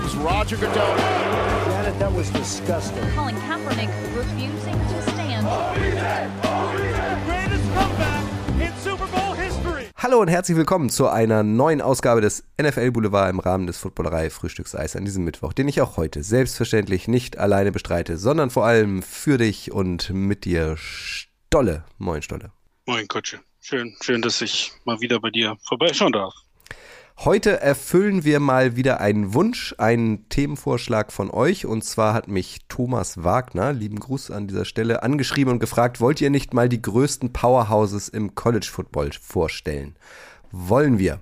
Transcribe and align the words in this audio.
comes 0.00 0.16
Roger 0.16 0.56
Goodell. 0.56 0.96
Janet, 1.68 1.98
that 1.98 2.14
was 2.14 2.30
disgusting. 2.30 3.02
Colin 3.14 3.36
Kaepernick 3.46 3.88
refusing 4.16 4.74
to 4.74 5.02
stand. 5.10 5.46
Greatest 7.26 7.64
comeback 7.74 8.24
in 8.60 8.72
Super 8.82 9.06
Bowl 9.06 9.34
history. 9.34 9.86
Hallo 9.96 10.20
und 10.20 10.28
herzlich 10.28 10.56
willkommen 10.56 10.90
zu 10.90 11.08
einer 11.08 11.42
neuen 11.42 11.80
Ausgabe 11.80 12.20
des 12.20 12.44
NFL 12.60 12.92
Boulevard 12.92 13.30
im 13.30 13.40
Rahmen 13.40 13.66
des 13.66 13.78
Footballerei 13.78 14.30
Frühstückseis 14.30 14.96
an 14.96 15.04
diesem 15.04 15.24
Mittwoch, 15.24 15.52
den 15.52 15.68
ich 15.68 15.80
auch 15.80 15.96
heute 15.96 16.22
selbstverständlich 16.22 17.08
nicht 17.08 17.38
alleine 17.38 17.72
bestreite, 17.72 18.16
sondern 18.16 18.50
vor 18.50 18.64
allem 18.64 19.02
für 19.02 19.38
dich 19.38 19.72
und 19.72 20.10
mit 20.10 20.44
dir 20.44 20.76
Stolle. 20.76 21.84
Moin 21.98 22.22
Stolle. 22.22 22.52
Moin 22.86 23.06
Kutsche. 23.08 23.40
Schön, 23.60 23.94
schön, 24.00 24.22
dass 24.22 24.40
ich 24.40 24.72
mal 24.84 25.00
wieder 25.00 25.20
bei 25.20 25.30
dir 25.30 25.56
vorbeischauen 25.62 26.12
darf. 26.12 26.34
Heute 27.22 27.60
erfüllen 27.60 28.24
wir 28.24 28.40
mal 28.40 28.76
wieder 28.76 28.98
einen 29.02 29.34
Wunsch, 29.34 29.74
einen 29.76 30.26
Themenvorschlag 30.30 31.12
von 31.12 31.30
euch. 31.30 31.66
Und 31.66 31.84
zwar 31.84 32.14
hat 32.14 32.28
mich 32.28 32.60
Thomas 32.70 33.22
Wagner, 33.22 33.74
lieben 33.74 34.00
Gruß 34.00 34.30
an 34.30 34.48
dieser 34.48 34.64
Stelle, 34.64 35.02
angeschrieben 35.02 35.52
und 35.52 35.58
gefragt, 35.58 36.00
wollt 36.00 36.22
ihr 36.22 36.30
nicht 36.30 36.54
mal 36.54 36.70
die 36.70 36.80
größten 36.80 37.30
Powerhouses 37.30 38.08
im 38.08 38.34
College 38.34 38.70
Football 38.72 39.10
vorstellen? 39.20 39.96
Wollen 40.50 40.98
wir. 40.98 41.20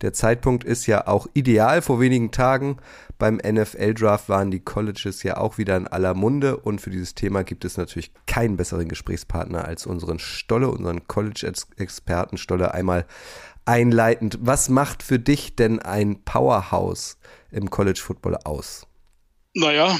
Der 0.00 0.14
Zeitpunkt 0.14 0.64
ist 0.64 0.86
ja 0.86 1.06
auch 1.06 1.26
ideal. 1.34 1.82
Vor 1.82 2.00
wenigen 2.00 2.30
Tagen 2.30 2.78
beim 3.18 3.36
NFL-Draft 3.36 4.30
waren 4.30 4.50
die 4.50 4.60
Colleges 4.60 5.22
ja 5.24 5.36
auch 5.36 5.58
wieder 5.58 5.76
in 5.76 5.86
aller 5.86 6.14
Munde. 6.14 6.56
Und 6.56 6.80
für 6.80 6.90
dieses 6.90 7.14
Thema 7.14 7.44
gibt 7.44 7.66
es 7.66 7.76
natürlich 7.76 8.12
keinen 8.26 8.56
besseren 8.56 8.88
Gesprächspartner 8.88 9.66
als 9.66 9.84
unseren 9.86 10.18
Stolle, 10.18 10.70
unseren 10.70 11.06
College-Experten 11.06 12.38
Stolle. 12.38 12.72
Einmal 12.72 13.04
einleitend, 13.64 14.38
was 14.40 14.68
macht 14.68 15.02
für 15.02 15.18
dich 15.18 15.56
denn 15.56 15.80
ein 15.80 16.24
Powerhouse 16.24 17.18
im 17.50 17.70
College 17.70 18.00
Football 18.00 18.36
aus? 18.44 18.86
Naja, 19.54 19.98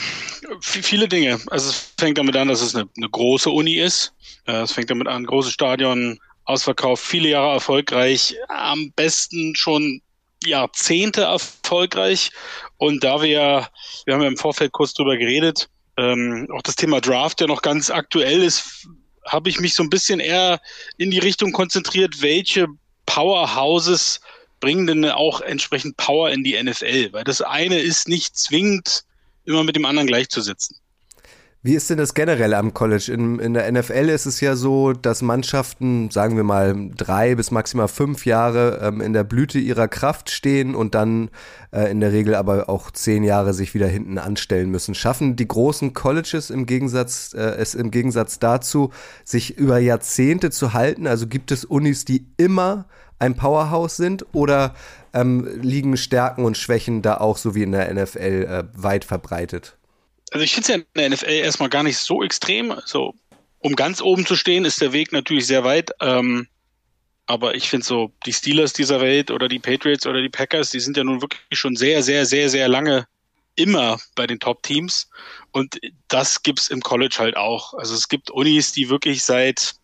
viele 0.60 1.06
Dinge. 1.06 1.38
Also 1.48 1.70
es 1.70 1.92
fängt 1.96 2.18
damit 2.18 2.36
an, 2.36 2.48
dass 2.48 2.60
es 2.60 2.74
eine, 2.74 2.88
eine 2.96 3.08
große 3.08 3.50
Uni 3.50 3.74
ist. 3.74 4.12
Äh, 4.46 4.62
es 4.62 4.72
fängt 4.72 4.90
damit 4.90 5.06
an, 5.06 5.24
großes 5.24 5.52
Stadion, 5.52 6.18
Ausverkauf, 6.44 7.00
viele 7.00 7.30
Jahre 7.30 7.54
erfolgreich, 7.54 8.34
am 8.48 8.92
besten 8.96 9.54
schon 9.54 10.02
Jahrzehnte 10.44 11.22
erfolgreich. 11.22 12.32
Und 12.76 13.04
da 13.04 13.22
wir, 13.22 13.68
wir 14.04 14.14
haben 14.14 14.22
ja 14.22 14.28
im 14.28 14.36
Vorfeld 14.36 14.72
kurz 14.72 14.92
drüber 14.92 15.16
geredet, 15.16 15.68
ähm, 15.96 16.48
auch 16.52 16.62
das 16.62 16.76
Thema 16.76 17.00
Draft 17.00 17.40
ja 17.40 17.46
noch 17.46 17.62
ganz 17.62 17.90
aktuell 17.90 18.42
ist, 18.42 18.88
habe 19.24 19.48
ich 19.48 19.60
mich 19.60 19.74
so 19.74 19.82
ein 19.82 19.90
bisschen 19.90 20.20
eher 20.20 20.60
in 20.98 21.10
die 21.10 21.18
Richtung 21.18 21.52
konzentriert, 21.52 22.20
welche 22.20 22.66
Powerhouses 23.06 24.20
bringen 24.60 24.86
denn 24.86 25.04
auch 25.04 25.40
entsprechend 25.40 25.96
Power 25.96 26.30
in 26.30 26.44
die 26.44 26.60
NFL, 26.60 27.12
weil 27.12 27.24
das 27.24 27.42
eine 27.42 27.78
ist 27.78 28.08
nicht 28.08 28.36
zwingend 28.36 29.04
immer 29.44 29.62
mit 29.62 29.76
dem 29.76 29.84
anderen 29.84 30.06
gleichzusetzen. 30.06 30.76
Wie 31.66 31.76
ist 31.76 31.88
denn 31.88 31.96
das 31.96 32.12
generell 32.12 32.52
am 32.52 32.74
College? 32.74 33.10
In, 33.10 33.38
in 33.38 33.54
der 33.54 33.72
NFL 33.72 34.10
ist 34.10 34.26
es 34.26 34.42
ja 34.42 34.54
so, 34.54 34.92
dass 34.92 35.22
Mannschaften, 35.22 36.10
sagen 36.10 36.36
wir 36.36 36.44
mal, 36.44 36.90
drei 36.94 37.36
bis 37.36 37.50
maximal 37.50 37.88
fünf 37.88 38.26
Jahre 38.26 38.80
ähm, 38.82 39.00
in 39.00 39.14
der 39.14 39.24
Blüte 39.24 39.58
ihrer 39.58 39.88
Kraft 39.88 40.28
stehen 40.28 40.74
und 40.74 40.94
dann 40.94 41.30
äh, 41.72 41.90
in 41.90 42.00
der 42.00 42.12
Regel 42.12 42.34
aber 42.34 42.68
auch 42.68 42.90
zehn 42.90 43.24
Jahre 43.24 43.54
sich 43.54 43.72
wieder 43.72 43.86
hinten 43.86 44.18
anstellen 44.18 44.70
müssen. 44.70 44.94
Schaffen 44.94 45.36
die 45.36 45.48
großen 45.48 45.94
Colleges 45.94 46.50
im 46.50 46.66
Gegensatz, 46.66 47.32
äh, 47.32 47.40
es 47.40 47.74
im 47.74 47.90
Gegensatz 47.90 48.38
dazu, 48.38 48.90
sich 49.24 49.56
über 49.56 49.78
Jahrzehnte 49.78 50.50
zu 50.50 50.74
halten? 50.74 51.06
Also 51.06 51.26
gibt 51.28 51.50
es 51.50 51.64
Unis, 51.64 52.04
die 52.04 52.26
immer 52.36 52.84
ein 53.18 53.36
Powerhouse 53.36 53.96
sind 53.96 54.26
oder 54.34 54.74
ähm, 55.14 55.48
liegen 55.62 55.96
Stärken 55.96 56.44
und 56.44 56.58
Schwächen 56.58 57.00
da 57.00 57.16
auch 57.16 57.38
so 57.38 57.54
wie 57.54 57.62
in 57.62 57.72
der 57.72 57.94
NFL 57.94 58.20
äh, 58.20 58.64
weit 58.74 59.06
verbreitet? 59.06 59.78
Also 60.30 60.44
ich 60.44 60.54
finde 60.54 60.62
es 60.62 60.68
ja 60.68 60.74
in 60.76 60.86
der 60.94 61.10
NFL 61.10 61.30
erstmal 61.30 61.68
gar 61.68 61.82
nicht 61.82 61.98
so 61.98 62.22
extrem. 62.22 62.70
Also 62.70 63.14
um 63.58 63.76
ganz 63.76 64.00
oben 64.00 64.26
zu 64.26 64.36
stehen, 64.36 64.64
ist 64.64 64.80
der 64.80 64.92
Weg 64.92 65.12
natürlich 65.12 65.46
sehr 65.46 65.64
weit. 65.64 65.90
Ähm, 66.00 66.48
aber 67.26 67.54
ich 67.54 67.68
finde 67.68 67.86
so, 67.86 68.12
die 68.26 68.32
Steelers 68.32 68.72
dieser 68.72 69.00
Welt 69.00 69.30
oder 69.30 69.48
die 69.48 69.58
Patriots 69.58 70.06
oder 70.06 70.20
die 70.20 70.28
Packers, 70.28 70.70
die 70.70 70.80
sind 70.80 70.96
ja 70.96 71.04
nun 71.04 71.22
wirklich 71.22 71.40
schon 71.52 71.74
sehr, 71.74 72.02
sehr, 72.02 72.26
sehr, 72.26 72.50
sehr 72.50 72.68
lange 72.68 73.06
immer 73.56 73.98
bei 74.14 74.26
den 74.26 74.40
Top-Teams. 74.40 75.08
Und 75.52 75.80
das 76.08 76.42
gibt's 76.42 76.68
im 76.68 76.80
College 76.80 77.16
halt 77.18 77.36
auch. 77.36 77.74
Also 77.74 77.94
es 77.94 78.08
gibt 78.08 78.30
Unis, 78.30 78.72
die 78.72 78.90
wirklich 78.90 79.22
seit, 79.22 79.74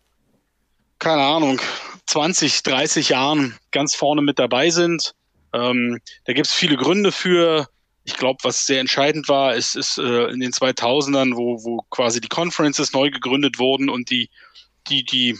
keine 0.99 1.23
Ahnung, 1.23 1.59
20, 2.07 2.63
30 2.63 3.09
Jahren 3.09 3.57
ganz 3.71 3.95
vorne 3.95 4.21
mit 4.21 4.37
dabei 4.37 4.69
sind. 4.69 5.15
Ähm, 5.53 5.99
da 6.25 6.33
gibt's 6.33 6.53
viele 6.53 6.77
Gründe 6.77 7.11
für. 7.11 7.67
Ich 8.03 8.17
glaube, 8.17 8.39
was 8.43 8.65
sehr 8.65 8.79
entscheidend 8.79 9.29
war, 9.29 9.55
ist, 9.55 9.75
ist 9.75 9.97
äh, 9.97 10.25
in 10.27 10.39
den 10.39 10.51
2000ern, 10.51 11.35
wo, 11.35 11.63
wo 11.63 11.85
quasi 11.89 12.19
die 12.19 12.29
Conferences 12.29 12.93
neu 12.93 13.11
gegründet 13.11 13.59
wurden 13.59 13.89
und 13.89 14.09
die, 14.09 14.29
die, 14.89 15.03
die, 15.05 15.37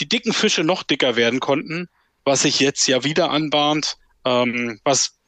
die 0.00 0.08
dicken 0.08 0.32
Fische 0.32 0.62
noch 0.62 0.82
dicker 0.82 1.16
werden 1.16 1.40
konnten, 1.40 1.88
was 2.24 2.42
sich 2.42 2.60
jetzt 2.60 2.86
ja 2.86 3.04
wieder 3.04 3.30
anbahnt, 3.30 3.96
ähm, 4.24 4.78
was 4.84 5.18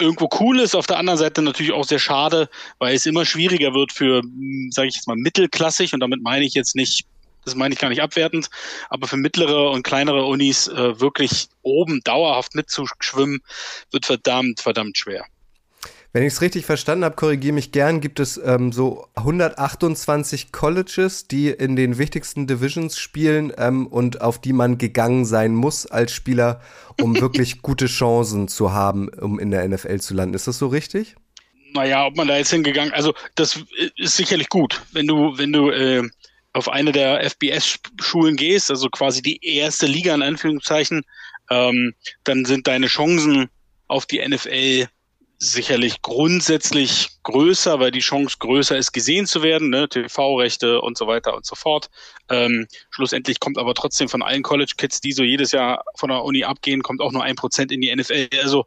irgendwo 0.00 0.28
cool 0.40 0.60
ist, 0.60 0.74
auf 0.74 0.86
der 0.86 0.98
anderen 0.98 1.18
Seite 1.18 1.42
natürlich 1.42 1.72
auch 1.72 1.84
sehr 1.84 1.98
schade, 1.98 2.48
weil 2.78 2.94
es 2.94 3.06
immer 3.06 3.24
schwieriger 3.24 3.72
wird 3.72 3.92
für, 3.92 4.22
sage 4.70 4.88
ich 4.88 4.96
jetzt 4.96 5.08
mal, 5.08 5.16
mittelklassig 5.16 5.94
und 5.94 6.00
damit 6.00 6.22
meine 6.22 6.44
ich 6.44 6.54
jetzt 6.54 6.76
nicht, 6.76 7.06
das 7.44 7.54
meine 7.54 7.74
ich 7.74 7.80
gar 7.80 7.88
nicht 7.88 8.02
abwertend, 8.02 8.50
aber 8.90 9.06
für 9.06 9.16
mittlere 9.16 9.70
und 9.70 9.84
kleinere 9.84 10.24
Unis 10.24 10.68
äh, 10.68 11.00
wirklich 11.00 11.48
oben 11.62 12.00
dauerhaft 12.04 12.54
mitzuschwimmen, 12.54 13.40
wird 13.90 14.04
verdammt, 14.04 14.60
verdammt 14.60 14.98
schwer. 14.98 15.24
Wenn 16.16 16.22
ich 16.22 16.32
es 16.32 16.40
richtig 16.40 16.64
verstanden 16.64 17.04
habe, 17.04 17.14
korrigiere 17.14 17.52
mich 17.52 17.72
gern, 17.72 18.00
gibt 18.00 18.20
es 18.20 18.40
ähm, 18.42 18.72
so 18.72 19.06
128 19.16 20.50
Colleges, 20.50 21.28
die 21.28 21.48
in 21.50 21.76
den 21.76 21.98
wichtigsten 21.98 22.46
Divisions 22.46 22.96
spielen 22.96 23.52
ähm, 23.58 23.86
und 23.86 24.22
auf 24.22 24.40
die 24.40 24.54
man 24.54 24.78
gegangen 24.78 25.26
sein 25.26 25.54
muss 25.54 25.84
als 25.84 26.12
Spieler, 26.12 26.62
um 26.98 27.14
wirklich 27.20 27.60
gute 27.60 27.84
Chancen 27.84 28.48
zu 28.48 28.72
haben, 28.72 29.10
um 29.10 29.38
in 29.38 29.50
der 29.50 29.68
NFL 29.68 30.00
zu 30.00 30.14
landen. 30.14 30.32
Ist 30.32 30.46
das 30.46 30.56
so 30.56 30.68
richtig? 30.68 31.16
Naja, 31.74 32.06
ob 32.06 32.16
man 32.16 32.28
da 32.28 32.38
jetzt 32.38 32.50
hingegangen, 32.50 32.94
also 32.94 33.12
das 33.34 33.60
ist 33.96 34.16
sicherlich 34.16 34.48
gut, 34.48 34.80
wenn 34.92 35.06
du, 35.06 35.36
wenn 35.36 35.52
du 35.52 35.68
äh, 35.68 36.02
auf 36.54 36.70
eine 36.70 36.92
der 36.92 37.22
FBS-Schulen 37.28 38.36
gehst, 38.36 38.70
also 38.70 38.88
quasi 38.88 39.20
die 39.20 39.38
erste 39.44 39.84
Liga 39.84 40.14
in 40.14 40.22
Anführungszeichen, 40.22 41.04
ähm, 41.50 41.92
dann 42.24 42.46
sind 42.46 42.66
deine 42.66 42.86
Chancen 42.86 43.50
auf 43.86 44.06
die 44.06 44.26
NFL 44.26 44.88
sicherlich 45.38 46.00
grundsätzlich 46.02 47.10
größer, 47.22 47.78
weil 47.78 47.90
die 47.90 48.00
Chance 48.00 48.36
größer 48.38 48.76
ist, 48.76 48.92
gesehen 48.92 49.26
zu 49.26 49.42
werden, 49.42 49.68
ne? 49.68 49.88
TV-Rechte 49.88 50.80
und 50.80 50.96
so 50.96 51.06
weiter 51.06 51.34
und 51.34 51.44
so 51.44 51.54
fort. 51.54 51.90
Ähm, 52.30 52.66
schlussendlich 52.90 53.38
kommt 53.40 53.58
aber 53.58 53.74
trotzdem 53.74 54.08
von 54.08 54.22
allen 54.22 54.42
College-Kids, 54.42 55.00
die 55.00 55.12
so 55.12 55.22
jedes 55.22 55.52
Jahr 55.52 55.84
von 55.96 56.08
der 56.08 56.24
Uni 56.24 56.44
abgehen, 56.44 56.82
kommt 56.82 57.00
auch 57.00 57.12
nur 57.12 57.22
ein 57.22 57.36
Prozent 57.36 57.70
in 57.70 57.80
die 57.80 57.94
NFL. 57.94 58.28
Also 58.42 58.64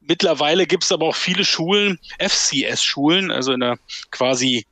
mittlerweile 0.00 0.66
gibt 0.66 0.84
es 0.84 0.92
aber 0.92 1.06
auch 1.06 1.16
viele 1.16 1.44
Schulen, 1.44 1.98
FCS-Schulen, 2.18 3.30
also 3.30 3.52
in 3.52 3.60
der 3.60 3.78
quasi 4.10 4.66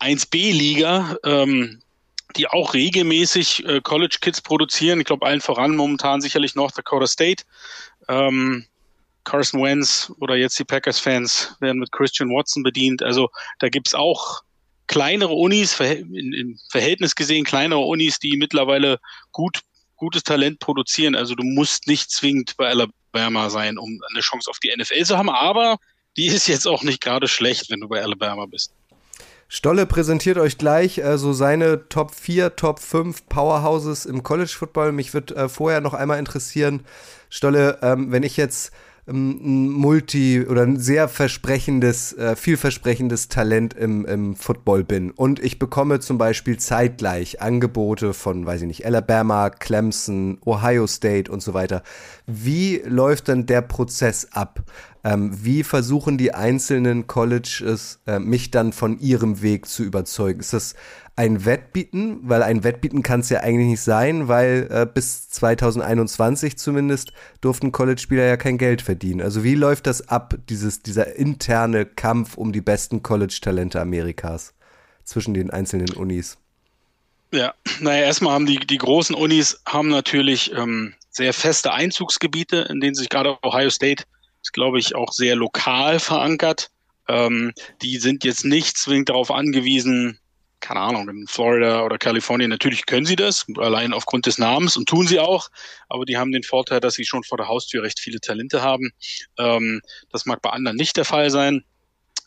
1B-Liga, 0.00 1.16
ähm, 1.24 1.80
die 2.36 2.46
auch 2.48 2.74
regelmäßig 2.74 3.64
äh, 3.64 3.80
College-Kids 3.80 4.42
produzieren. 4.42 5.00
Ich 5.00 5.06
glaube, 5.06 5.24
allen 5.24 5.40
voran 5.40 5.74
momentan 5.74 6.20
sicherlich 6.20 6.54
North 6.54 6.76
Dakota 6.76 7.06
State. 7.06 7.44
Ähm, 8.08 8.66
Carson 9.26 9.60
Wentz 9.62 10.10
oder 10.20 10.36
jetzt 10.36 10.58
die 10.58 10.64
Packers-Fans 10.64 11.56
werden 11.60 11.80
mit 11.80 11.92
Christian 11.92 12.30
Watson 12.30 12.62
bedient. 12.62 13.02
Also 13.02 13.28
da 13.58 13.68
gibt's 13.68 13.94
auch 13.94 14.42
kleinere 14.86 15.34
Unis, 15.34 15.78
im 15.80 16.58
Verhältnis 16.70 17.14
gesehen 17.14 17.44
kleinere 17.44 17.80
Unis, 17.80 18.18
die 18.20 18.36
mittlerweile 18.36 18.98
gut, 19.32 19.60
gutes 19.96 20.22
Talent 20.22 20.60
produzieren. 20.60 21.16
Also 21.16 21.34
du 21.34 21.42
musst 21.42 21.88
nicht 21.88 22.10
zwingend 22.10 22.56
bei 22.56 22.68
Alabama 22.68 23.50
sein, 23.50 23.78
um 23.78 24.00
eine 24.12 24.20
Chance 24.20 24.48
auf 24.48 24.60
die 24.60 24.72
NFL 24.74 25.04
zu 25.04 25.18
haben, 25.18 25.28
aber 25.28 25.78
die 26.16 26.26
ist 26.26 26.46
jetzt 26.46 26.66
auch 26.66 26.84
nicht 26.84 27.00
gerade 27.00 27.26
schlecht, 27.26 27.68
wenn 27.68 27.80
du 27.80 27.88
bei 27.88 28.02
Alabama 28.02 28.46
bist. 28.46 28.72
Stolle 29.48 29.86
präsentiert 29.86 30.38
euch 30.38 30.56
gleich 30.56 30.98
äh, 30.98 31.18
so 31.18 31.32
seine 31.32 31.88
Top 31.88 32.14
4, 32.14 32.56
Top 32.56 32.78
5 32.80 33.28
Powerhouses 33.28 34.06
im 34.06 34.22
College 34.22 34.54
Football. 34.56 34.92
Mich 34.92 35.14
würde 35.14 35.34
äh, 35.34 35.48
vorher 35.48 35.80
noch 35.80 35.94
einmal 35.94 36.18
interessieren, 36.18 36.84
Stolle, 37.28 37.78
ähm, 37.82 38.10
wenn 38.12 38.22
ich 38.22 38.36
jetzt 38.36 38.72
ein 39.08 39.70
multi 39.70 40.44
oder 40.44 40.62
ein 40.62 40.78
sehr 40.78 41.08
versprechendes, 41.08 42.12
äh, 42.14 42.34
vielversprechendes 42.34 43.28
Talent 43.28 43.74
im, 43.74 44.04
im 44.04 44.34
Football 44.34 44.82
bin 44.82 45.12
und 45.12 45.38
ich 45.38 45.58
bekomme 45.58 46.00
zum 46.00 46.18
Beispiel 46.18 46.58
zeitgleich 46.58 47.40
Angebote 47.40 48.14
von, 48.14 48.46
weiß 48.46 48.62
ich 48.62 48.66
nicht, 48.66 48.86
Alabama, 48.86 49.50
Clemson, 49.50 50.38
Ohio 50.44 50.86
State 50.86 51.30
und 51.30 51.40
so 51.40 51.54
weiter. 51.54 51.82
Wie 52.26 52.82
läuft 52.84 53.28
dann 53.28 53.46
der 53.46 53.62
Prozess 53.62 54.28
ab? 54.32 54.64
Ähm, 55.04 55.30
wie 55.40 55.62
versuchen 55.62 56.18
die 56.18 56.34
einzelnen 56.34 57.06
Colleges, 57.06 58.00
äh, 58.08 58.18
mich 58.18 58.50
dann 58.50 58.72
von 58.72 58.98
ihrem 58.98 59.40
Weg 59.40 59.66
zu 59.66 59.84
überzeugen? 59.84 60.40
Ist 60.40 60.52
das 60.52 60.74
ein 61.16 61.44
Wettbieten, 61.44 62.20
weil 62.22 62.42
ein 62.42 62.62
Wettbieten 62.62 63.02
kann 63.02 63.20
es 63.20 63.30
ja 63.30 63.40
eigentlich 63.40 63.68
nicht 63.68 63.80
sein, 63.80 64.28
weil 64.28 64.68
äh, 64.70 64.86
bis 64.86 65.30
2021 65.30 66.58
zumindest 66.58 67.12
durften 67.40 67.72
College-Spieler 67.72 68.24
ja 68.24 68.36
kein 68.36 68.58
Geld 68.58 68.82
verdienen. 68.82 69.22
Also 69.22 69.42
wie 69.42 69.54
läuft 69.54 69.86
das 69.86 70.08
ab, 70.08 70.34
dieses, 70.48 70.82
dieser 70.82 71.16
interne 71.16 71.86
Kampf 71.86 72.36
um 72.36 72.52
die 72.52 72.60
besten 72.60 73.02
College-Talente 73.02 73.80
Amerikas 73.80 74.54
zwischen 75.04 75.32
den 75.32 75.50
einzelnen 75.50 75.90
Unis? 75.94 76.36
Ja, 77.32 77.54
naja, 77.80 78.04
erstmal 78.04 78.34
haben 78.34 78.46
die, 78.46 78.58
die 78.58 78.78
großen 78.78 79.14
Unis 79.14 79.60
haben 79.66 79.88
natürlich 79.88 80.52
ähm, 80.52 80.94
sehr 81.10 81.32
feste 81.32 81.72
Einzugsgebiete, 81.72 82.68
in 82.70 82.80
denen 82.80 82.94
sich 82.94 83.08
gerade 83.08 83.38
Ohio 83.42 83.70
State 83.70 84.04
glaube 84.52 84.78
ich, 84.78 84.94
auch 84.94 85.12
sehr 85.12 85.36
lokal 85.36 85.98
verankert. 86.00 86.70
Ähm, 87.08 87.52
die 87.82 87.98
sind 87.98 88.24
jetzt 88.24 88.44
nicht 88.44 88.76
zwingend 88.76 89.08
darauf 89.08 89.30
angewiesen, 89.30 90.18
keine 90.60 90.80
Ahnung, 90.80 91.08
in 91.08 91.26
Florida 91.26 91.82
oder 91.82 91.98
Kalifornien, 91.98 92.50
natürlich 92.50 92.86
können 92.86 93.06
sie 93.06 93.16
das, 93.16 93.46
allein 93.56 93.92
aufgrund 93.92 94.26
des 94.26 94.38
Namens 94.38 94.76
und 94.76 94.88
tun 94.88 95.06
sie 95.06 95.20
auch, 95.20 95.48
aber 95.88 96.04
die 96.04 96.16
haben 96.16 96.32
den 96.32 96.42
Vorteil, 96.42 96.80
dass 96.80 96.94
sie 96.94 97.04
schon 97.04 97.24
vor 97.24 97.38
der 97.38 97.48
Haustür 97.48 97.82
recht 97.82 98.00
viele 98.00 98.20
Talente 98.20 98.62
haben. 98.62 98.90
Ähm, 99.38 99.80
das 100.10 100.26
mag 100.26 100.42
bei 100.42 100.50
anderen 100.50 100.76
nicht 100.76 100.96
der 100.96 101.04
Fall 101.04 101.30
sein. 101.30 101.64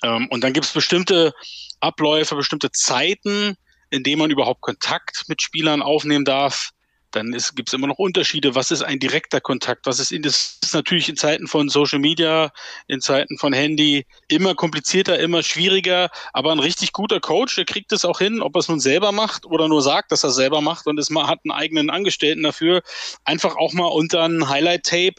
Ähm, 0.03 0.27
und 0.29 0.43
dann 0.43 0.53
gibt 0.53 0.65
es 0.65 0.73
bestimmte 0.73 1.33
Abläufe, 1.79 2.35
bestimmte 2.35 2.71
Zeiten, 2.71 3.55
in 3.89 4.03
denen 4.03 4.19
man 4.19 4.31
überhaupt 4.31 4.61
Kontakt 4.61 5.25
mit 5.27 5.41
Spielern 5.41 5.81
aufnehmen 5.81 6.25
darf 6.25 6.71
dann 7.11 7.31
gibt 7.55 7.69
es 7.69 7.73
immer 7.73 7.87
noch 7.87 7.97
Unterschiede. 7.97 8.55
Was 8.55 8.71
ist 8.71 8.83
ein 8.83 8.99
direkter 8.99 9.41
Kontakt? 9.41 9.85
Was 9.85 9.99
ist, 9.99 10.11
in, 10.11 10.21
das 10.21 10.59
ist 10.63 10.73
natürlich 10.73 11.09
in 11.09 11.17
Zeiten 11.17 11.47
von 11.47 11.69
Social 11.69 11.99
Media, 11.99 12.51
in 12.87 13.01
Zeiten 13.01 13.37
von 13.37 13.53
Handy 13.53 14.05
immer 14.27 14.55
komplizierter, 14.55 15.19
immer 15.19 15.41
schwieriger. 15.43 16.09
Aber 16.33 16.51
ein 16.51 16.59
richtig 16.59 16.93
guter 16.93 17.19
Coach, 17.19 17.55
der 17.55 17.65
kriegt 17.65 17.91
es 17.91 18.05
auch 18.05 18.19
hin, 18.19 18.41
ob 18.41 18.55
er 18.55 18.59
es 18.59 18.69
nun 18.69 18.79
selber 18.79 19.11
macht 19.11 19.45
oder 19.45 19.67
nur 19.67 19.81
sagt, 19.81 20.11
dass 20.11 20.23
er 20.23 20.29
es 20.29 20.35
selber 20.35 20.61
macht 20.61 20.87
und 20.87 20.99
es 20.99 21.09
mal 21.09 21.27
hat 21.27 21.39
einen 21.43 21.51
eigenen 21.51 21.89
Angestellten 21.89 22.43
dafür, 22.43 22.81
einfach 23.25 23.55
auch 23.55 23.73
mal 23.73 23.87
unter 23.87 24.23
ein 24.23 24.47
Highlight-Tape 24.47 25.15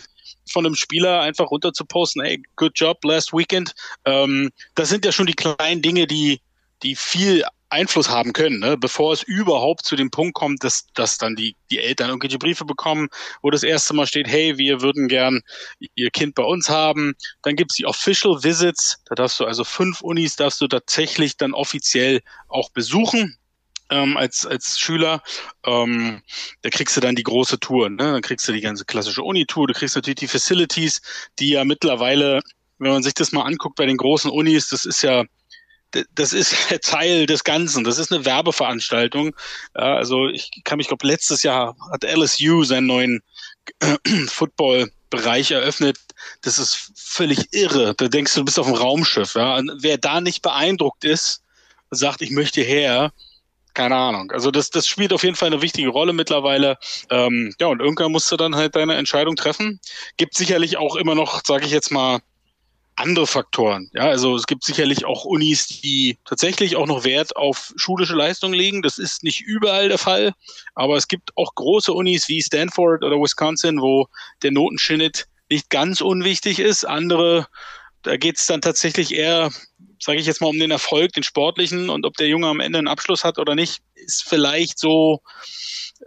von 0.50 0.66
einem 0.66 0.74
Spieler 0.74 1.20
einfach 1.20 1.50
runter 1.50 1.72
zu 1.72 1.84
posten, 1.84 2.22
hey, 2.22 2.42
good 2.56 2.72
job 2.74 2.98
last 3.04 3.32
weekend. 3.32 3.74
Ähm, 4.04 4.50
das 4.74 4.88
sind 4.88 5.04
ja 5.04 5.12
schon 5.12 5.26
die 5.26 5.34
kleinen 5.34 5.82
Dinge, 5.82 6.06
die, 6.06 6.40
die 6.82 6.96
viel 6.96 7.44
Einfluss 7.70 8.08
haben 8.08 8.32
können, 8.32 8.58
ne? 8.58 8.76
bevor 8.76 9.12
es 9.12 9.22
überhaupt 9.22 9.84
zu 9.84 9.96
dem 9.96 10.10
Punkt 10.10 10.34
kommt, 10.34 10.64
dass, 10.64 10.86
dass 10.94 11.18
dann 11.18 11.36
die, 11.36 11.56
die 11.70 11.78
Eltern 11.78 12.08
irgendwelche 12.08 12.38
Briefe 12.38 12.64
bekommen, 12.64 13.08
wo 13.42 13.50
das 13.50 13.62
erste 13.62 13.94
Mal 13.94 14.06
steht, 14.06 14.26
hey, 14.26 14.58
wir 14.58 14.82
würden 14.82 15.08
gern 15.08 15.40
ihr 15.94 16.10
Kind 16.10 16.34
bei 16.34 16.42
uns 16.42 16.68
haben. 16.68 17.14
Dann 17.42 17.56
gibt's 17.56 17.76
die 17.76 17.86
Official 17.86 18.42
Visits, 18.42 18.98
da 19.06 19.14
darfst 19.14 19.38
du 19.38 19.44
also 19.44 19.64
fünf 19.64 20.00
Unis, 20.00 20.36
darfst 20.36 20.60
du 20.60 20.66
tatsächlich 20.66 21.36
dann 21.36 21.54
offiziell 21.54 22.20
auch 22.48 22.70
besuchen. 22.70 23.36
Ähm, 23.92 24.16
als, 24.16 24.46
als 24.46 24.78
Schüler, 24.78 25.20
ähm, 25.66 26.22
da 26.62 26.70
kriegst 26.70 26.96
du 26.96 27.00
dann 27.00 27.16
die 27.16 27.24
große 27.24 27.58
Tour, 27.58 27.90
ne? 27.90 27.96
dann 27.96 28.22
kriegst 28.22 28.46
du 28.46 28.52
die 28.52 28.60
ganze 28.60 28.84
klassische 28.84 29.24
Uni-Tour, 29.24 29.66
du 29.66 29.74
kriegst 29.74 29.96
natürlich 29.96 30.20
die 30.20 30.28
Facilities, 30.28 31.02
die 31.40 31.50
ja 31.50 31.64
mittlerweile, 31.64 32.40
wenn 32.78 32.92
man 32.92 33.02
sich 33.02 33.14
das 33.14 33.32
mal 33.32 33.42
anguckt 33.42 33.74
bei 33.74 33.86
den 33.86 33.96
großen 33.96 34.30
Unis, 34.30 34.68
das 34.68 34.84
ist 34.84 35.02
ja 35.02 35.24
das 36.14 36.32
ist 36.32 36.54
Teil 36.82 37.26
des 37.26 37.44
Ganzen. 37.44 37.84
Das 37.84 37.98
ist 37.98 38.12
eine 38.12 38.24
Werbeveranstaltung. 38.24 39.34
Ja, 39.76 39.96
also 39.96 40.28
ich 40.28 40.50
kann 40.64 40.78
mich, 40.78 40.88
glaube 40.88 41.06
letztes 41.06 41.42
Jahr 41.42 41.76
hat 41.92 42.04
LSU 42.04 42.64
seinen 42.64 42.86
neuen 42.86 43.22
Football-Bereich 44.28 45.50
eröffnet. 45.50 45.98
Das 46.42 46.58
ist 46.58 46.92
völlig 46.96 47.52
irre. 47.52 47.94
Da 47.94 48.08
denkst 48.08 48.34
du, 48.34 48.40
du 48.40 48.44
bist 48.44 48.58
auf 48.58 48.66
einem 48.66 48.76
Raumschiff. 48.76 49.34
Ja? 49.34 49.56
Und 49.56 49.72
wer 49.80 49.98
da 49.98 50.20
nicht 50.20 50.42
beeindruckt 50.42 51.04
ist, 51.04 51.42
sagt, 51.90 52.22
ich 52.22 52.30
möchte 52.30 52.62
her, 52.62 53.12
keine 53.74 53.96
Ahnung. 53.96 54.30
Also 54.32 54.50
das, 54.50 54.70
das 54.70 54.86
spielt 54.86 55.12
auf 55.12 55.22
jeden 55.22 55.36
Fall 55.36 55.48
eine 55.48 55.62
wichtige 55.62 55.88
Rolle 55.88 56.12
mittlerweile. 56.12 56.78
Ähm, 57.08 57.54
ja, 57.60 57.68
und 57.68 57.80
irgendwann 57.80 58.12
musst 58.12 58.30
du 58.30 58.36
dann 58.36 58.56
halt 58.56 58.76
deine 58.76 58.94
Entscheidung 58.94 59.36
treffen. 59.36 59.80
Gibt 60.16 60.34
sicherlich 60.34 60.76
auch 60.76 60.96
immer 60.96 61.14
noch, 61.14 61.42
sage 61.44 61.66
ich 61.66 61.72
jetzt 61.72 61.90
mal, 61.90 62.20
andere 62.96 63.26
Faktoren. 63.26 63.90
Ja, 63.94 64.08
also 64.08 64.36
es 64.36 64.46
gibt 64.46 64.64
sicherlich 64.64 65.04
auch 65.04 65.24
Unis, 65.24 65.66
die 65.66 66.18
tatsächlich 66.24 66.76
auch 66.76 66.86
noch 66.86 67.04
Wert 67.04 67.34
auf 67.36 67.72
schulische 67.76 68.14
Leistung 68.14 68.52
legen. 68.52 68.82
Das 68.82 68.98
ist 68.98 69.22
nicht 69.22 69.40
überall 69.40 69.88
der 69.88 69.98
Fall, 69.98 70.32
aber 70.74 70.96
es 70.96 71.08
gibt 71.08 71.30
auch 71.36 71.54
große 71.54 71.92
Unis 71.92 72.28
wie 72.28 72.42
Stanford 72.42 73.02
oder 73.02 73.16
Wisconsin, 73.16 73.80
wo 73.80 74.06
der 74.42 74.50
Notenschnitt 74.50 75.26
nicht 75.48 75.70
ganz 75.70 76.00
unwichtig 76.00 76.58
ist. 76.58 76.84
Andere, 76.84 77.46
da 78.02 78.16
geht 78.16 78.38
es 78.38 78.46
dann 78.46 78.60
tatsächlich 78.60 79.14
eher, 79.14 79.50
sage 79.98 80.18
ich 80.18 80.26
jetzt 80.26 80.40
mal, 80.40 80.48
um 80.48 80.58
den 80.58 80.70
Erfolg, 80.70 81.12
den 81.12 81.22
sportlichen 81.22 81.90
und 81.90 82.04
ob 82.06 82.16
der 82.16 82.28
Junge 82.28 82.48
am 82.48 82.60
Ende 82.60 82.78
einen 82.78 82.88
Abschluss 82.88 83.24
hat 83.24 83.38
oder 83.38 83.54
nicht, 83.54 83.82
ist 83.94 84.24
vielleicht 84.28 84.78
so, 84.78 85.20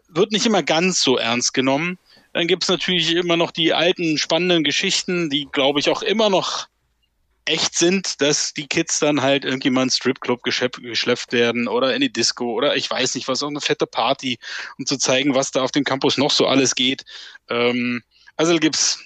wird 0.07 0.31
nicht 0.31 0.45
immer 0.45 0.63
ganz 0.63 1.01
so 1.01 1.17
ernst 1.17 1.53
genommen. 1.53 1.97
Dann 2.33 2.47
gibt 2.47 2.63
es 2.63 2.69
natürlich 2.69 3.11
immer 3.11 3.37
noch 3.37 3.51
die 3.51 3.73
alten 3.73 4.17
spannenden 4.17 4.63
Geschichten, 4.63 5.29
die, 5.29 5.47
glaube 5.51 5.79
ich, 5.79 5.89
auch 5.89 6.01
immer 6.01 6.29
noch 6.29 6.67
echt 7.45 7.77
sind, 7.77 8.21
dass 8.21 8.53
die 8.53 8.67
Kids 8.67 8.99
dann 8.99 9.21
halt 9.21 9.45
in 9.45 9.89
Stripclub 9.89 10.43
geschleppt 10.43 11.33
werden 11.33 11.67
oder 11.67 11.93
in 11.93 12.01
die 12.01 12.11
Disco 12.11 12.51
oder 12.53 12.75
ich 12.75 12.89
weiß 12.89 13.15
nicht 13.15 13.27
was, 13.27 13.43
auch 13.43 13.49
eine 13.49 13.61
fette 13.61 13.87
Party, 13.87 14.39
um 14.77 14.85
zu 14.85 14.97
zeigen, 14.97 15.35
was 15.35 15.51
da 15.51 15.61
auf 15.61 15.71
dem 15.71 15.83
Campus 15.83 16.17
noch 16.17 16.31
so 16.31 16.47
alles 16.47 16.75
geht. 16.75 17.03
Ähm, 17.49 18.01
also 18.37 18.57
gibt's 18.57 18.99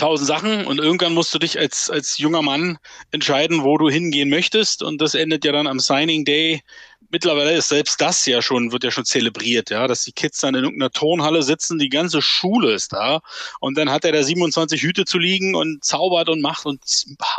tausend 0.00 0.26
Sachen 0.26 0.66
und 0.66 0.78
irgendwann 0.78 1.14
musst 1.14 1.34
du 1.34 1.38
dich 1.38 1.58
als, 1.58 1.90
als 1.90 2.18
junger 2.18 2.42
Mann 2.42 2.78
entscheiden, 3.10 3.62
wo 3.62 3.76
du 3.76 3.90
hingehen 3.90 4.30
möchtest. 4.30 4.82
Und 4.82 5.00
das 5.00 5.14
endet 5.14 5.44
ja 5.44 5.52
dann 5.52 5.66
am 5.66 5.78
Signing 5.78 6.24
Day. 6.24 6.62
Mittlerweile 7.10 7.52
ist 7.52 7.68
selbst 7.68 8.00
das 8.00 8.24
ja 8.24 8.40
schon, 8.40 8.72
wird 8.72 8.84
ja 8.84 8.90
schon 8.90 9.04
zelebriert, 9.04 9.70
ja, 9.70 9.86
dass 9.86 10.04
die 10.04 10.12
Kids 10.12 10.40
dann 10.40 10.54
in 10.54 10.64
irgendeiner 10.64 10.92
Turnhalle 10.92 11.42
sitzen, 11.42 11.78
die 11.78 11.88
ganze 11.88 12.22
Schule 12.22 12.72
ist 12.72 12.92
da. 12.92 13.20
Und 13.58 13.76
dann 13.76 13.90
hat 13.90 14.04
er 14.04 14.12
da 14.12 14.22
27 14.22 14.80
Hüte 14.80 15.04
zu 15.04 15.18
liegen 15.18 15.54
und 15.54 15.84
zaubert 15.84 16.28
und 16.28 16.40
macht 16.40 16.66
und, 16.66 16.80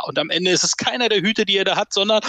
und 0.04 0.18
am 0.18 0.30
Ende 0.30 0.50
ist 0.50 0.64
es 0.64 0.76
keiner 0.76 1.08
der 1.08 1.22
Hüte, 1.22 1.44
die 1.44 1.56
er 1.56 1.64
da 1.64 1.76
hat, 1.76 1.92
sondern 1.92 2.22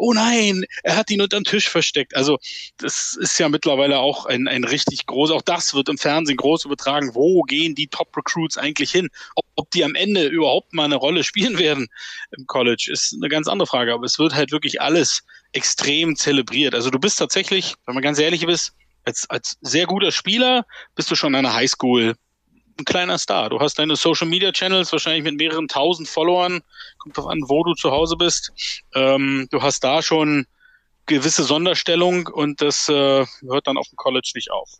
oh 0.00 0.12
nein, 0.12 0.64
er 0.82 0.96
hat 0.96 1.10
ihn 1.10 1.20
unterm 1.20 1.44
Tisch 1.44 1.68
versteckt. 1.68 2.16
Also 2.16 2.38
das 2.78 3.16
ist 3.20 3.38
ja 3.38 3.48
mittlerweile 3.48 3.98
auch 3.98 4.26
ein, 4.26 4.48
ein 4.48 4.64
richtig 4.64 5.06
groß, 5.06 5.30
auch 5.30 5.42
das 5.42 5.74
wird 5.74 5.88
im 5.88 5.98
Fernsehen 5.98 6.36
groß 6.36 6.64
übertragen. 6.64 7.14
Wo 7.14 7.42
gehen 7.42 7.74
die 7.74 7.88
Top-Recruits 7.88 8.58
eigentlich 8.58 8.90
hin? 8.90 9.08
Ob, 9.36 9.44
ob 9.56 9.70
die 9.70 9.84
am 9.84 9.94
Ende 9.94 10.26
überhaupt 10.26 10.72
mal 10.72 10.84
eine 10.84 10.96
Rolle 10.96 11.22
spielen 11.24 11.58
werden 11.58 11.88
im 12.36 12.46
College, 12.46 12.90
ist 12.92 13.14
eine 13.14 13.28
ganz 13.28 13.46
andere 13.46 13.66
Frage. 13.66 13.92
Aber 13.92 14.04
es 14.04 14.18
wird 14.18 14.34
halt 14.34 14.52
wirklich 14.52 14.80
alles 14.80 15.22
extrem 15.52 16.16
zelebriert. 16.16 16.74
Also 16.74 16.90
du 16.90 16.98
bist 16.98 17.18
tatsächlich, 17.18 17.74
wenn 17.86 17.94
man 17.94 18.02
ganz 18.02 18.18
ehrlich 18.18 18.42
ist, 18.42 18.72
als, 19.04 19.28
als 19.30 19.56
sehr 19.60 19.86
guter 19.86 20.12
Spieler 20.12 20.64
bist 20.94 21.10
du 21.10 21.14
schon 21.14 21.34
an 21.34 21.46
einer 21.46 21.54
Highschool 21.54 22.14
ein 22.78 22.84
kleiner 22.84 23.18
Star. 23.18 23.50
Du 23.50 23.60
hast 23.60 23.78
deine 23.78 23.96
Social 23.96 24.26
Media 24.26 24.52
Channels 24.52 24.92
wahrscheinlich 24.92 25.24
mit 25.24 25.36
mehreren 25.36 25.68
tausend 25.68 26.08
Followern. 26.08 26.60
Kommt 26.98 27.16
drauf 27.16 27.26
an, 27.26 27.42
wo 27.46 27.62
du 27.64 27.74
zu 27.74 27.90
Hause 27.90 28.16
bist. 28.16 28.52
Ähm, 28.94 29.48
du 29.50 29.62
hast 29.62 29.84
da 29.84 30.02
schon 30.02 30.46
gewisse 31.06 31.42
Sonderstellung 31.42 32.28
und 32.28 32.62
das 32.62 32.88
äh, 32.88 32.92
hört 32.92 33.66
dann 33.66 33.76
auf 33.76 33.88
dem 33.88 33.96
College 33.96 34.30
nicht 34.34 34.50
auf. 34.50 34.70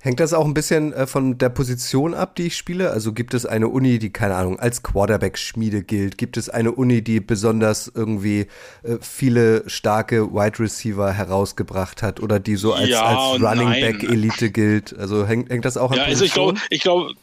Hängt 0.00 0.20
das 0.20 0.34
auch 0.34 0.44
ein 0.44 0.54
bisschen 0.54 0.92
äh, 0.92 1.06
von 1.06 1.38
der 1.38 1.48
Position 1.48 2.12
ab, 2.12 2.34
die 2.36 2.48
ich 2.48 2.56
spiele? 2.56 2.90
Also 2.90 3.12
gibt 3.12 3.34
es 3.34 3.46
eine 3.46 3.68
Uni, 3.68 3.98
die, 3.98 4.10
keine 4.10 4.34
Ahnung, 4.34 4.58
als 4.58 4.82
Quarterback-Schmiede 4.82 5.82
gilt? 5.82 6.18
Gibt 6.18 6.36
es 6.36 6.48
eine 6.48 6.72
Uni, 6.72 7.02
die 7.02 7.20
besonders 7.20 7.90
irgendwie 7.92 8.46
äh, 8.82 8.96
viele 9.00 9.68
starke 9.68 10.32
Wide 10.32 10.58
Receiver 10.58 11.12
herausgebracht 11.12 12.02
hat 12.02 12.20
oder 12.20 12.40
die 12.40 12.56
so 12.56 12.72
als, 12.72 12.88
ja 12.88 13.04
als 13.04 13.40
Running 13.40 13.70
Back-Elite 13.80 14.50
gilt? 14.50 14.96
Also 14.98 15.26
hängt, 15.26 15.50
hängt 15.50 15.64
das 15.64 15.76
auch 15.76 15.92
an 15.92 15.98
ja, 15.98 16.04
also 16.04 16.24
ich 16.24 16.32
glaube, 16.32 16.60
ich 16.68 16.80
glaube, 16.80 17.14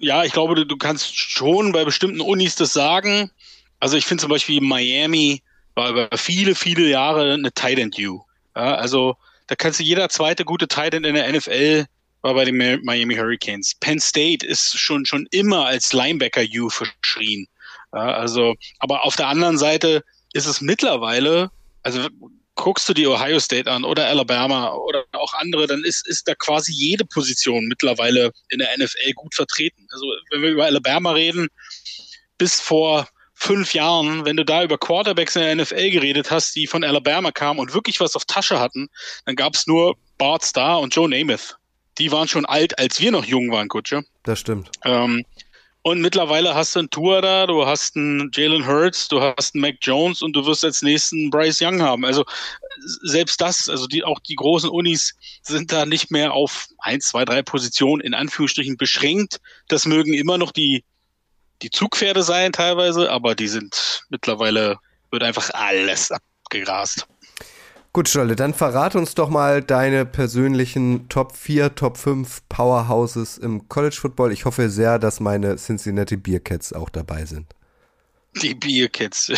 ja, 0.00 0.24
ich 0.24 0.32
glaube, 0.32 0.54
du, 0.54 0.64
du 0.64 0.76
kannst 0.76 1.16
schon 1.16 1.72
bei 1.72 1.84
bestimmten 1.84 2.20
Unis 2.20 2.56
das 2.56 2.72
sagen. 2.72 3.30
Also 3.78 3.96
ich 3.96 4.06
finde 4.06 4.22
zum 4.22 4.30
Beispiel 4.30 4.60
Miami 4.60 5.42
war 5.74 5.90
über 5.90 6.08
viele, 6.16 6.54
viele 6.54 6.88
Jahre 6.88 7.34
eine 7.34 7.52
Tight 7.52 7.78
End 7.78 7.98
U. 7.98 8.22
Ja, 8.56 8.74
also 8.74 9.16
da 9.46 9.54
kannst 9.54 9.80
du 9.80 9.84
jeder 9.84 10.08
zweite 10.08 10.44
gute 10.44 10.68
Tight 10.68 10.94
End 10.94 11.06
in 11.06 11.14
der 11.14 11.30
NFL 11.30 11.86
war 12.22 12.34
bei 12.34 12.44
den 12.44 12.56
Miami 12.56 13.14
Hurricanes. 13.14 13.74
Penn 13.80 13.98
State 13.98 14.46
ist 14.46 14.78
schon 14.78 15.06
schon 15.06 15.26
immer 15.30 15.66
als 15.66 15.92
Linebacker 15.92 16.42
U 16.58 16.68
verschrien. 16.68 17.46
Ja, 17.92 18.12
also, 18.14 18.54
aber 18.78 19.04
auf 19.04 19.16
der 19.16 19.28
anderen 19.28 19.58
Seite 19.58 20.04
ist 20.32 20.46
es 20.46 20.60
mittlerweile, 20.60 21.50
also 21.82 22.08
guckst 22.60 22.86
du 22.88 22.92
die 22.92 23.06
Ohio 23.06 23.40
State 23.40 23.70
an 23.70 23.84
oder 23.84 24.06
Alabama 24.06 24.74
oder 24.74 25.04
auch 25.12 25.32
andere, 25.34 25.66
dann 25.66 25.82
ist, 25.82 26.06
ist 26.06 26.28
da 26.28 26.34
quasi 26.34 26.72
jede 26.72 27.06
Position 27.06 27.64
mittlerweile 27.66 28.32
in 28.50 28.58
der 28.58 28.68
NFL 28.76 29.12
gut 29.14 29.34
vertreten. 29.34 29.86
Also 29.90 30.06
wenn 30.30 30.42
wir 30.42 30.50
über 30.50 30.66
Alabama 30.66 31.12
reden, 31.12 31.48
bis 32.36 32.60
vor 32.60 33.08
fünf 33.32 33.72
Jahren, 33.72 34.26
wenn 34.26 34.36
du 34.36 34.44
da 34.44 34.62
über 34.62 34.76
Quarterbacks 34.76 35.36
in 35.36 35.42
der 35.42 35.56
NFL 35.56 35.90
geredet 35.90 36.30
hast, 36.30 36.54
die 36.54 36.66
von 36.66 36.84
Alabama 36.84 37.32
kamen 37.32 37.58
und 37.58 37.72
wirklich 37.72 37.98
was 37.98 38.14
auf 38.14 38.26
Tasche 38.26 38.60
hatten, 38.60 38.88
dann 39.24 39.36
gab 39.36 39.54
es 39.54 39.66
nur 39.66 39.96
Bart 40.18 40.44
Starr 40.44 40.80
und 40.80 40.94
Joe 40.94 41.08
Namath. 41.08 41.56
Die 41.96 42.12
waren 42.12 42.28
schon 42.28 42.44
alt, 42.44 42.78
als 42.78 43.00
wir 43.00 43.10
noch 43.10 43.24
jung 43.24 43.50
waren, 43.50 43.68
Kutsche. 43.68 44.02
Das 44.24 44.38
stimmt. 44.38 44.70
Ähm, 44.84 45.24
Und 45.82 46.02
mittlerweile 46.02 46.54
hast 46.54 46.74
du 46.74 46.80
einen 46.80 46.90
Tour 46.90 47.22
da, 47.22 47.46
du 47.46 47.64
hast 47.64 47.96
einen 47.96 48.30
Jalen 48.34 48.66
Hurts, 48.66 49.08
du 49.08 49.20
hast 49.22 49.54
einen 49.54 49.62
Mac 49.62 49.76
Jones 49.80 50.20
und 50.20 50.34
du 50.34 50.44
wirst 50.44 50.62
als 50.62 50.82
nächsten 50.82 51.30
Bryce 51.30 51.62
Young 51.62 51.80
haben. 51.80 52.04
Also 52.04 52.26
selbst 53.02 53.40
das, 53.40 53.66
also 53.66 53.86
die, 53.86 54.04
auch 54.04 54.20
die 54.20 54.36
großen 54.36 54.68
Unis 54.68 55.14
sind 55.42 55.72
da 55.72 55.86
nicht 55.86 56.10
mehr 56.10 56.34
auf 56.34 56.68
eins, 56.78 57.08
zwei, 57.08 57.24
drei 57.24 57.42
Positionen 57.42 58.02
in 58.02 58.12
Anführungsstrichen 58.12 58.76
beschränkt. 58.76 59.40
Das 59.68 59.86
mögen 59.86 60.12
immer 60.12 60.36
noch 60.36 60.52
die, 60.52 60.84
die 61.62 61.70
Zugpferde 61.70 62.22
sein 62.22 62.52
teilweise, 62.52 63.10
aber 63.10 63.34
die 63.34 63.48
sind 63.48 64.04
mittlerweile, 64.10 64.76
wird 65.10 65.22
einfach 65.22 65.48
alles 65.54 66.10
abgegrast. 66.10 67.06
Gut, 67.92 68.08
Scholle, 68.08 68.36
dann 68.36 68.54
verrate 68.54 68.98
uns 68.98 69.14
doch 69.14 69.30
mal 69.30 69.62
deine 69.62 70.06
persönlichen 70.06 71.08
Top 71.08 71.36
4, 71.36 71.74
Top 71.74 71.96
5 71.96 72.42
Powerhouses 72.48 73.36
im 73.36 73.68
College 73.68 73.96
Football. 74.00 74.30
Ich 74.30 74.44
hoffe 74.44 74.70
sehr, 74.70 75.00
dass 75.00 75.18
meine 75.18 75.56
Cincinnati 75.56 76.16
Bearcats 76.16 76.72
auch 76.72 76.88
dabei 76.88 77.24
sind. 77.24 77.46
Die 78.40 78.54
Bearcats. 78.54 79.32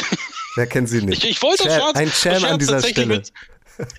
Wer 0.56 0.66
kennt 0.66 0.90
sie 0.90 1.00
nicht? 1.00 1.24
Ich, 1.24 1.30
ich 1.30 1.42
wollte 1.42 1.64
Cham, 1.64 1.80
Scherz, 1.80 1.96
ein 1.96 2.10
Cham 2.10 2.44
an 2.44 2.58
dieser 2.58 2.82
Stelle. 2.82 3.06
Mit, 3.06 3.32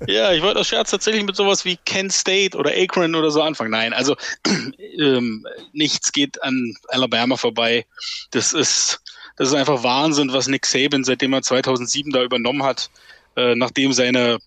ja, 0.07 0.31
ich 0.33 0.43
wollte 0.43 0.60
aus 0.60 0.67
Scherz 0.67 0.91
tatsächlich 0.91 1.24
mit 1.24 1.36
sowas 1.36 1.65
wie 1.65 1.77
Kent 1.77 2.13
State 2.13 2.55
oder 2.55 2.72
Akron 2.75 3.15
oder 3.15 3.31
so 3.31 3.41
anfangen. 3.41 3.72
Nein, 3.72 3.91
also 3.91 4.15
ähm, 5.00 5.48
nichts 5.72 6.12
geht 6.12 6.41
an 6.43 6.75
Alabama 6.89 7.38
vorbei. 7.38 7.88
Das 8.29 8.53
ist, 8.53 9.01
das 9.38 9.48
ist 9.48 9.55
einfach 9.55 9.81
Wahnsinn, 9.81 10.31
was 10.31 10.48
Nick 10.48 10.67
Saban, 10.67 11.03
seitdem 11.03 11.33
er 11.33 11.41
2007 11.41 12.12
da 12.12 12.22
übernommen 12.22 12.62
hat, 12.62 12.91
äh, 13.35 13.55
nachdem 13.55 13.93
seine, 13.93 14.39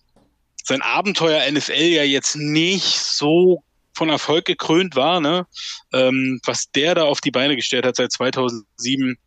sein 0.63 0.81
Abenteuer 0.81 1.49
NFL 1.51 1.73
ja 1.73 2.03
jetzt 2.03 2.35
nicht 2.35 2.99
so 2.99 3.63
von 3.93 4.09
Erfolg 4.09 4.45
gekrönt 4.45 4.95
war, 4.95 5.19
ne? 5.19 5.47
Ähm, 5.91 6.39
was 6.45 6.71
der 6.71 6.95
da 6.95 7.03
auf 7.03 7.19
die 7.19 7.31
Beine 7.31 7.55
gestellt 7.55 7.85
hat 7.85 7.95
seit 7.95 8.11
2007, 8.11 9.17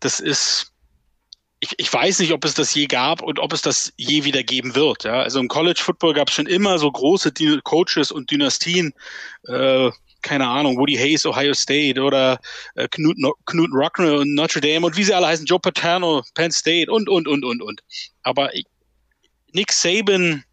das 0.00 0.18
ist, 0.18 0.72
ich, 1.60 1.72
ich 1.76 1.92
weiß 1.92 2.18
nicht, 2.20 2.32
ob 2.32 2.44
es 2.44 2.54
das 2.54 2.74
je 2.74 2.86
gab 2.86 3.22
und 3.22 3.38
ob 3.38 3.52
es 3.52 3.62
das 3.62 3.92
je 3.96 4.24
wieder 4.24 4.42
geben 4.42 4.74
wird. 4.74 5.04
Ja? 5.04 5.20
Also 5.20 5.40
im 5.40 5.48
College 5.48 5.80
Football 5.82 6.14
gab 6.14 6.28
es 6.28 6.34
schon 6.34 6.46
immer 6.46 6.78
so 6.78 6.90
große 6.90 7.32
Coaches 7.62 8.10
und 8.10 8.30
Dynastien. 8.30 8.92
Äh, 9.46 9.90
keine 10.24 10.48
Ahnung, 10.48 10.78
Woody 10.78 10.96
Hayes, 10.96 11.26
Ohio 11.26 11.52
State 11.52 12.00
oder 12.00 12.40
äh, 12.74 12.88
Knut, 12.88 13.18
no 13.18 13.34
Knut 13.44 13.70
Rockner 13.72 14.14
und 14.20 14.34
Notre 14.34 14.60
Dame 14.60 14.86
und 14.86 14.96
wie 14.96 15.04
sie 15.04 15.14
alle 15.14 15.26
heißen, 15.26 15.44
Joe 15.44 15.60
Paterno, 15.60 16.22
Penn 16.34 16.50
State 16.50 16.90
und, 16.90 17.08
und, 17.08 17.28
und, 17.28 17.44
und, 17.44 17.62
und. 17.62 17.82
Aber 18.22 18.54
ich, 18.54 18.64
Nick 19.54 19.72
Saban, 19.72 20.44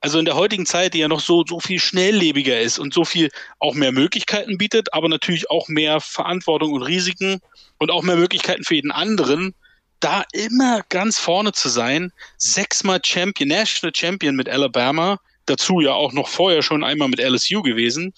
also 0.00 0.18
in 0.18 0.24
der 0.24 0.34
heutigen 0.36 0.64
Zeit, 0.64 0.94
die 0.94 0.98
ja 0.98 1.08
noch 1.08 1.20
so, 1.20 1.44
so 1.46 1.60
viel 1.60 1.78
schnelllebiger 1.78 2.60
ist 2.60 2.78
und 2.78 2.94
so 2.94 3.04
viel 3.04 3.30
auch 3.58 3.74
mehr 3.74 3.92
Möglichkeiten 3.92 4.56
bietet, 4.56 4.92
aber 4.94 5.08
natürlich 5.08 5.50
auch 5.50 5.68
mehr 5.68 6.00
Verantwortung 6.00 6.72
und 6.72 6.82
Risiken 6.82 7.40
und 7.78 7.90
auch 7.90 8.02
mehr 8.02 8.16
Möglichkeiten 8.16 8.64
für 8.64 8.74
jeden 8.74 8.90
anderen, 8.90 9.54
da 10.00 10.24
immer 10.32 10.82
ganz 10.88 11.18
vorne 11.18 11.52
zu 11.52 11.68
sein, 11.68 12.12
sechsmal 12.38 13.00
Champion, 13.04 13.48
National 13.48 13.92
Champion 13.94 14.34
mit 14.34 14.48
Alabama, 14.48 15.20
dazu 15.46 15.80
ja 15.80 15.92
auch 15.92 16.12
noch 16.12 16.28
vorher 16.28 16.62
schon 16.62 16.84
einmal 16.84 17.08
mit 17.08 17.20
LSU 17.20 17.62
gewesen, 17.62 18.14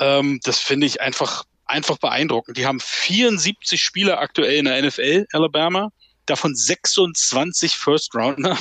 ähm, 0.00 0.40
das 0.42 0.58
finde 0.58 0.86
ich 0.86 1.00
einfach, 1.00 1.44
einfach 1.66 1.98
beeindruckend. 1.98 2.56
Die 2.56 2.66
haben 2.66 2.80
74 2.80 3.80
Spieler 3.80 4.18
aktuell 4.18 4.56
in 4.56 4.64
der 4.64 4.82
NFL, 4.82 5.26
Alabama, 5.32 5.90
davon 6.26 6.56
26 6.56 7.76
First 7.76 8.14
Rounder 8.14 8.58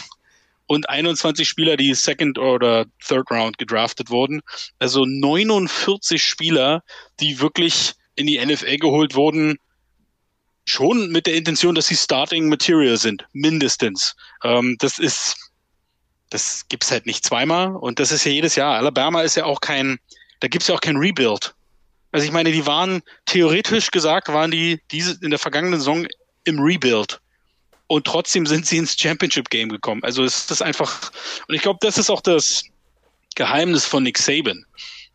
und 0.67 0.89
21 0.89 1.47
Spieler, 1.47 1.77
die 1.77 1.93
Second 1.93 2.37
oder 2.37 2.85
Third 3.05 3.31
Round 3.31 3.57
gedraftet 3.57 4.09
wurden. 4.09 4.41
Also 4.79 5.05
49 5.05 6.21
Spieler, 6.21 6.83
die 7.19 7.39
wirklich 7.39 7.93
in 8.15 8.27
die 8.27 8.43
NFL 8.43 8.77
geholt 8.77 9.15
wurden, 9.15 9.57
schon 10.65 11.09
mit 11.09 11.25
der 11.25 11.35
Intention, 11.35 11.75
dass 11.75 11.87
sie 11.87 11.95
Starting 11.95 12.49
Material 12.49 12.97
sind, 12.97 13.25
mindestens. 13.31 14.15
Ähm, 14.43 14.75
das 14.79 14.99
ist, 14.99 15.37
das 16.29 16.67
gibt's 16.67 16.91
halt 16.91 17.05
nicht 17.05 17.25
zweimal 17.25 17.75
und 17.75 17.99
das 17.99 18.11
ist 18.11 18.25
ja 18.25 18.31
jedes 18.31 18.55
Jahr. 18.55 18.75
Alabama 18.75 19.21
ist 19.21 19.35
ja 19.35 19.45
auch 19.45 19.61
kein, 19.61 19.97
da 20.41 20.49
gibt's 20.49 20.67
ja 20.67 20.75
auch 20.75 20.81
kein 20.81 20.97
Rebuild. 20.97 21.55
Also 22.11 22.25
ich 22.25 22.33
meine, 22.33 22.51
die 22.51 22.65
waren 22.65 23.01
theoretisch 23.25 23.91
gesagt, 23.91 24.27
waren 24.27 24.51
die 24.51 24.81
diese 24.91 25.17
in 25.21 25.29
der 25.29 25.39
vergangenen 25.39 25.79
Saison 25.79 26.05
im 26.43 26.59
Rebuild 26.59 27.21
und 27.87 28.05
trotzdem 28.05 28.45
sind 28.45 28.65
sie 28.65 28.77
ins 28.77 28.99
Championship 28.99 29.49
Game 29.49 29.69
gekommen. 29.69 30.03
Also 30.03 30.23
es 30.23 30.49
ist 30.51 30.61
einfach, 30.61 31.11
und 31.47 31.55
ich 31.55 31.61
glaube, 31.61 31.79
das 31.81 31.97
ist 31.97 32.09
auch 32.09 32.21
das 32.21 32.63
Geheimnis 33.35 33.85
von 33.85 34.03
Nick 34.03 34.17
Saban. 34.17 34.65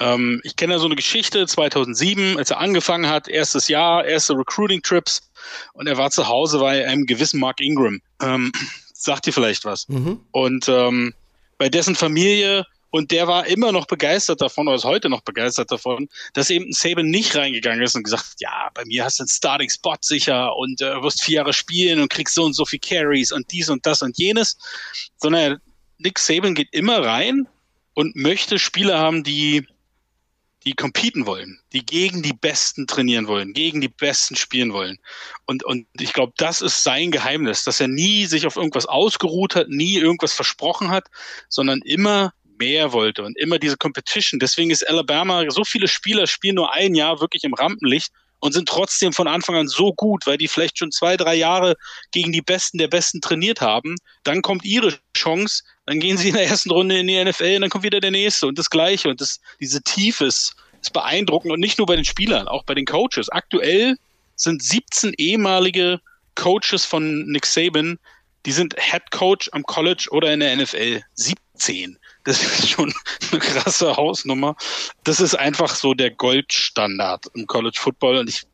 Ähm, 0.00 0.40
ich 0.42 0.56
kenne 0.56 0.74
ja 0.74 0.78
so 0.78 0.86
eine 0.86 0.96
Geschichte 0.96 1.46
2007, 1.46 2.38
als 2.38 2.50
er 2.50 2.58
angefangen 2.58 3.08
hat, 3.08 3.28
erstes 3.28 3.68
Jahr, 3.68 4.04
erste 4.04 4.34
Recruiting 4.34 4.82
Trips 4.82 5.30
und 5.74 5.86
er 5.86 5.96
war 5.96 6.10
zu 6.10 6.28
Hause 6.28 6.58
bei 6.58 6.86
einem 6.86 7.06
gewissen 7.06 7.40
Mark 7.40 7.60
Ingram. 7.60 8.00
Ähm, 8.20 8.52
sagt 8.94 9.26
dir 9.26 9.32
vielleicht 9.32 9.64
was. 9.64 9.88
Mhm. 9.88 10.20
Und 10.30 10.68
ähm, 10.68 11.14
bei 11.58 11.68
dessen 11.68 11.94
Familie 11.94 12.64
und 12.92 13.10
der 13.10 13.26
war 13.26 13.46
immer 13.46 13.72
noch 13.72 13.86
begeistert 13.86 14.42
davon, 14.42 14.68
oder 14.68 14.76
ist 14.76 14.84
heute 14.84 15.08
noch 15.08 15.22
begeistert 15.22 15.72
davon, 15.72 16.10
dass 16.34 16.50
eben 16.50 16.66
ein 16.66 16.72
Saban 16.72 17.06
nicht 17.06 17.34
reingegangen 17.34 17.82
ist 17.82 17.96
und 17.96 18.02
gesagt, 18.02 18.34
ja, 18.38 18.68
bei 18.74 18.84
mir 18.84 19.04
hast 19.04 19.18
du 19.18 19.22
einen 19.22 19.28
Starting 19.28 19.70
Spot 19.70 19.96
sicher 20.02 20.54
und 20.54 20.82
äh, 20.82 21.02
wirst 21.02 21.22
vier 21.22 21.36
Jahre 21.36 21.54
spielen 21.54 22.00
und 22.00 22.10
kriegst 22.10 22.34
so 22.34 22.44
und 22.44 22.52
so 22.52 22.66
viel 22.66 22.78
Carries 22.78 23.32
und 23.32 23.50
dies 23.50 23.70
und 23.70 23.86
das 23.86 24.02
und 24.02 24.18
jenes, 24.18 24.58
sondern 25.16 25.58
Nick 25.96 26.18
Saban 26.18 26.54
geht 26.54 26.68
immer 26.72 27.02
rein 27.02 27.48
und 27.94 28.14
möchte 28.14 28.58
Spieler 28.58 28.98
haben, 28.98 29.24
die 29.24 29.66
die 30.64 30.74
competen 30.74 31.26
wollen, 31.26 31.60
die 31.72 31.84
gegen 31.84 32.22
die 32.22 32.34
Besten 32.34 32.86
trainieren 32.86 33.26
wollen, 33.26 33.52
gegen 33.52 33.80
die 33.80 33.88
Besten 33.88 34.36
spielen 34.36 34.72
wollen. 34.72 34.98
Und, 35.46 35.64
und 35.64 35.88
ich 35.98 36.12
glaube, 36.12 36.34
das 36.36 36.60
ist 36.60 36.84
sein 36.84 37.10
Geheimnis, 37.10 37.64
dass 37.64 37.80
er 37.80 37.88
nie 37.88 38.26
sich 38.26 38.46
auf 38.46 38.56
irgendwas 38.56 38.86
ausgeruht 38.86 39.56
hat, 39.56 39.70
nie 39.70 39.96
irgendwas 39.96 40.34
versprochen 40.34 40.90
hat, 40.90 41.08
sondern 41.48 41.80
immer 41.80 42.32
mehr 42.62 42.92
wollte 42.92 43.24
und 43.24 43.36
immer 43.38 43.58
diese 43.58 43.76
Competition. 43.76 44.38
Deswegen 44.38 44.70
ist 44.70 44.88
Alabama, 44.88 45.44
so 45.48 45.64
viele 45.64 45.88
Spieler 45.88 46.28
spielen 46.28 46.54
nur 46.54 46.72
ein 46.72 46.94
Jahr 46.94 47.20
wirklich 47.20 47.42
im 47.42 47.54
Rampenlicht 47.54 48.12
und 48.38 48.52
sind 48.52 48.68
trotzdem 48.68 49.12
von 49.12 49.26
Anfang 49.26 49.56
an 49.56 49.68
so 49.68 49.92
gut, 49.92 50.26
weil 50.26 50.38
die 50.38 50.48
vielleicht 50.48 50.78
schon 50.78 50.92
zwei, 50.92 51.16
drei 51.16 51.34
Jahre 51.34 51.74
gegen 52.12 52.32
die 52.32 52.40
Besten 52.40 52.78
der 52.78 52.88
Besten 52.88 53.20
trainiert 53.20 53.60
haben. 53.60 53.96
Dann 54.22 54.42
kommt 54.42 54.64
ihre 54.64 54.96
Chance, 55.16 55.64
dann 55.86 56.00
gehen 56.00 56.16
sie 56.16 56.28
in 56.28 56.34
der 56.34 56.46
ersten 56.46 56.70
Runde 56.70 56.98
in 56.98 57.06
die 57.08 57.22
NFL 57.22 57.56
und 57.56 57.62
dann 57.62 57.70
kommt 57.70 57.84
wieder 57.84 58.00
der 58.00 58.10
nächste 58.10 58.46
und 58.46 58.58
das 58.58 58.70
Gleiche. 58.70 59.08
Und 59.08 59.20
das, 59.20 59.40
diese 59.60 59.82
Tiefe 59.82 60.26
ist, 60.26 60.54
ist 60.80 60.92
beeindruckend 60.92 61.52
und 61.52 61.60
nicht 61.60 61.78
nur 61.78 61.86
bei 61.86 61.96
den 61.96 62.04
Spielern, 62.04 62.48
auch 62.48 62.64
bei 62.64 62.74
den 62.74 62.86
Coaches. 62.86 63.28
Aktuell 63.28 63.96
sind 64.36 64.62
17 64.62 65.14
ehemalige 65.18 66.00
Coaches 66.34 66.84
von 66.84 67.26
Nick 67.26 67.46
Saban, 67.46 67.98
die 68.44 68.52
sind 68.52 68.74
Head 68.78 69.10
Coach 69.10 69.48
am 69.52 69.62
College 69.62 70.08
oder 70.10 70.32
in 70.32 70.40
der 70.40 70.56
NFL. 70.56 71.02
17. 71.14 71.96
Das 72.24 72.42
ist 72.42 72.68
schon 72.70 72.92
eine 73.30 73.40
krasse 73.40 73.96
Hausnummer. 73.96 74.56
Das 75.04 75.20
ist 75.20 75.34
einfach 75.34 75.74
so 75.74 75.94
der 75.94 76.10
Goldstandard 76.10 77.26
im 77.34 77.46
College 77.46 77.78
Football 77.78 78.18
und 78.18 78.28
ich 78.28 78.46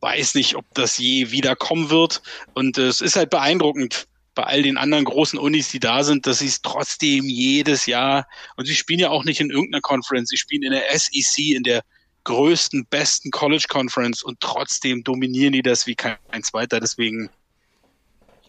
weiß 0.00 0.34
nicht, 0.34 0.56
ob 0.56 0.64
das 0.74 0.98
je 0.98 1.30
wieder 1.30 1.56
kommen 1.56 1.90
wird. 1.90 2.22
Und 2.54 2.78
äh, 2.78 2.86
es 2.86 3.00
ist 3.00 3.16
halt 3.16 3.30
beeindruckend 3.30 4.06
bei 4.34 4.44
all 4.44 4.62
den 4.62 4.78
anderen 4.78 5.04
großen 5.04 5.38
Unis, 5.38 5.70
die 5.70 5.80
da 5.80 6.02
sind, 6.04 6.26
dass 6.26 6.38
sie 6.38 6.46
es 6.46 6.62
trotzdem 6.62 7.24
jedes 7.24 7.86
Jahr 7.86 8.26
und 8.56 8.66
sie 8.66 8.74
spielen 8.74 9.00
ja 9.00 9.10
auch 9.10 9.24
nicht 9.24 9.40
in 9.40 9.50
irgendeiner 9.50 9.82
Conference, 9.82 10.30
sie 10.30 10.36
spielen 10.36 10.62
in 10.62 10.72
der 10.72 10.84
SEC, 10.98 11.56
in 11.56 11.62
der 11.62 11.82
größten, 12.24 12.86
besten 12.86 13.30
College 13.30 13.66
Conference 13.68 14.22
und 14.22 14.40
trotzdem 14.40 15.02
dominieren 15.02 15.52
die 15.52 15.62
das 15.62 15.86
wie 15.86 15.94
kein 15.94 16.16
zweiter. 16.42 16.80
Deswegen 16.80 17.30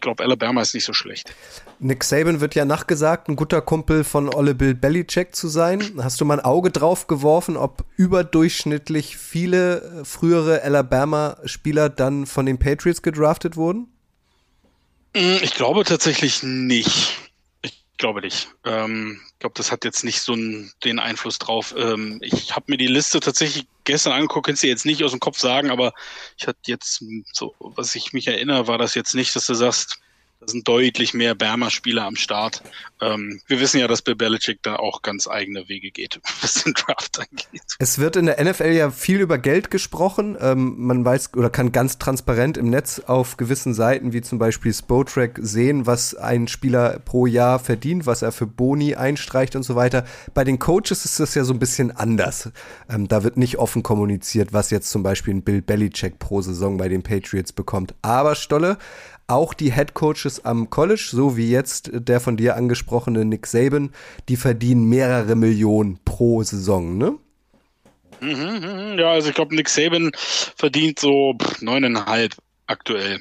glaube, 0.02 0.22
Alabama 0.22 0.60
ist 0.60 0.74
nicht 0.74 0.84
so 0.84 0.92
schlecht. 0.92 1.34
Nick 1.78 2.04
Saban 2.04 2.42
wird 2.42 2.54
ja 2.54 2.66
nachgesagt, 2.66 3.28
ein 3.28 3.36
guter 3.36 3.62
Kumpel 3.62 4.04
von 4.04 4.32
Olle 4.32 4.54
Bill 4.54 4.74
Belichick 4.74 5.34
zu 5.34 5.48
sein. 5.48 5.82
Hast 6.02 6.20
du 6.20 6.26
mal 6.26 6.38
ein 6.38 6.44
Auge 6.44 6.70
drauf 6.70 7.06
geworfen, 7.06 7.56
ob 7.56 7.86
überdurchschnittlich 7.96 9.16
viele 9.16 10.00
äh, 10.00 10.04
frühere 10.04 10.62
Alabama-Spieler 10.62 11.88
dann 11.88 12.26
von 12.26 12.44
den 12.44 12.58
Patriots 12.58 13.00
gedraftet 13.00 13.56
wurden? 13.56 13.88
Mm, 15.14 15.38
ich 15.42 15.54
glaube 15.54 15.84
tatsächlich 15.84 16.42
nicht. 16.42 17.16
Ich 17.62 17.82
glaube 17.96 18.20
nicht. 18.20 18.48
Ähm, 18.64 19.20
ich 19.32 19.38
glaube, 19.38 19.54
das 19.56 19.72
hat 19.72 19.84
jetzt 19.84 20.04
nicht 20.04 20.20
so 20.20 20.34
einen, 20.34 20.72
den 20.84 20.98
Einfluss 20.98 21.38
drauf. 21.38 21.74
Ähm, 21.76 22.18
ich 22.20 22.54
habe 22.54 22.66
mir 22.68 22.76
die 22.76 22.86
Liste 22.86 23.20
tatsächlich 23.20 23.66
gestern 23.84 24.12
angeguckt, 24.12 24.46
kannst 24.46 24.62
du 24.62 24.66
jetzt 24.66 24.86
nicht 24.86 25.02
aus 25.04 25.12
dem 25.12 25.20
Kopf 25.20 25.38
sagen, 25.38 25.70
aber 25.70 25.92
ich 26.38 26.46
hatte 26.46 26.58
jetzt 26.66 27.04
so, 27.32 27.54
was 27.58 27.94
ich 27.94 28.12
mich 28.12 28.26
erinnere, 28.26 28.66
war 28.66 28.78
das 28.78 28.94
jetzt 28.94 29.14
nicht, 29.14 29.34
dass 29.34 29.46
du 29.46 29.54
sagst, 29.54 30.01
Da 30.44 30.50
sind 30.50 30.66
deutlich 30.66 31.14
mehr 31.14 31.36
Bermer-Spieler 31.36 32.04
am 32.04 32.16
Start. 32.16 32.62
Ähm, 33.00 33.40
wir 33.46 33.60
wissen 33.60 33.78
ja, 33.78 33.86
dass 33.86 34.02
Bill 34.02 34.16
Belichick 34.16 34.58
da 34.62 34.74
auch 34.74 35.02
ganz 35.02 35.28
eigene 35.28 35.68
Wege 35.68 35.92
geht, 35.92 36.20
was 36.40 36.64
den 36.64 36.74
Draft 36.74 37.20
angeht. 37.20 37.62
Es 37.78 38.00
wird 38.00 38.16
in 38.16 38.26
der 38.26 38.42
NFL 38.42 38.72
ja 38.72 38.90
viel 38.90 39.20
über 39.20 39.38
Geld 39.38 39.70
gesprochen. 39.70 40.36
Ähm, 40.40 40.74
man 40.78 41.04
weiß 41.04 41.34
oder 41.34 41.48
kann 41.48 41.70
ganz 41.70 41.98
transparent 41.98 42.56
im 42.56 42.70
Netz 42.70 42.98
auf 42.98 43.36
gewissen 43.36 43.72
Seiten, 43.72 44.12
wie 44.12 44.20
zum 44.20 44.40
Beispiel 44.40 44.74
Spotrack, 44.74 45.38
sehen, 45.40 45.86
was 45.86 46.16
ein 46.16 46.48
Spieler 46.48 46.98
pro 46.98 47.26
Jahr 47.26 47.60
verdient, 47.60 48.06
was 48.06 48.22
er 48.22 48.32
für 48.32 48.46
Boni 48.46 48.96
einstreicht 48.96 49.54
und 49.54 49.62
so 49.62 49.76
weiter. 49.76 50.04
Bei 50.34 50.42
den 50.42 50.58
Coaches 50.58 51.04
ist 51.04 51.20
das 51.20 51.36
ja 51.36 51.44
so 51.44 51.52
ein 51.52 51.60
bisschen 51.60 51.92
anders. 51.92 52.50
Ähm, 52.88 53.06
da 53.06 53.22
wird 53.22 53.36
nicht 53.36 53.58
offen 53.58 53.84
kommuniziert, 53.84 54.52
was 54.52 54.70
jetzt 54.70 54.90
zum 54.90 55.04
Beispiel 55.04 55.34
ein 55.34 55.42
Bill 55.42 55.62
Belichick 55.62 56.18
pro 56.18 56.42
Saison 56.42 56.78
bei 56.78 56.88
den 56.88 57.04
Patriots 57.04 57.52
bekommt. 57.52 57.94
Aber 58.02 58.34
Stolle, 58.34 58.78
auch 59.32 59.54
die 59.54 59.72
Head 59.72 59.94
Coaches 59.94 60.44
am 60.44 60.70
College, 60.70 61.08
so 61.10 61.36
wie 61.36 61.50
jetzt 61.50 61.90
der 61.92 62.20
von 62.20 62.36
dir 62.36 62.56
angesprochene 62.56 63.24
Nick 63.24 63.46
Saban, 63.46 63.90
die 64.28 64.36
verdienen 64.36 64.88
mehrere 64.88 65.34
Millionen 65.34 65.98
pro 66.04 66.42
Saison, 66.42 66.98
ne? 66.98 67.14
Mhm, 68.20 68.98
ja, 68.98 69.10
also 69.10 69.30
ich 69.30 69.34
glaube, 69.34 69.54
Nick 69.54 69.68
Saban 69.68 70.12
verdient 70.14 71.00
so 71.00 71.36
neuneinhalb 71.60 72.36
aktuell. 72.66 73.20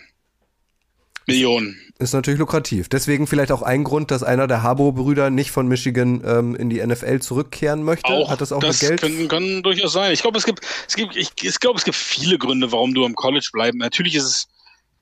Millionen. 1.27 1.77
Ist 1.99 2.13
natürlich 2.13 2.39
lukrativ. 2.39 2.89
Deswegen 2.89 3.27
vielleicht 3.27 3.51
auch 3.51 3.61
ein 3.61 3.83
Grund, 3.83 4.09
dass 4.09 4.23
einer 4.23 4.47
der 4.47 4.63
Harbo-Brüder 4.63 5.29
nicht 5.29 5.51
von 5.51 5.67
Michigan 5.67 6.23
ähm, 6.25 6.55
in 6.55 6.69
die 6.69 6.83
NFL 6.85 7.19
zurückkehren 7.19 7.83
möchte. 7.83 8.11
Auch, 8.11 8.31
Hat 8.31 8.41
das 8.41 8.51
auch 8.51 8.59
das 8.59 8.81
mit 8.81 8.89
Geld? 8.89 9.01
Kann, 9.01 9.27
kann 9.27 9.63
durchaus 9.63 9.93
sein. 9.93 10.11
Ich 10.11 10.21
glaube, 10.21 10.39
es 10.39 10.45
gibt, 10.45 10.61
es 10.87 10.95
gibt, 10.95 11.15
ich, 11.15 11.31
ich 11.41 11.59
glaube, 11.59 11.77
es 11.77 11.85
gibt 11.85 11.95
viele 11.95 12.39
Gründe, 12.39 12.71
warum 12.71 12.95
du 12.95 13.05
am 13.05 13.13
College 13.13 13.49
bleiben. 13.53 13.77
Natürlich 13.77 14.15
ist 14.15 14.23
es, 14.23 14.47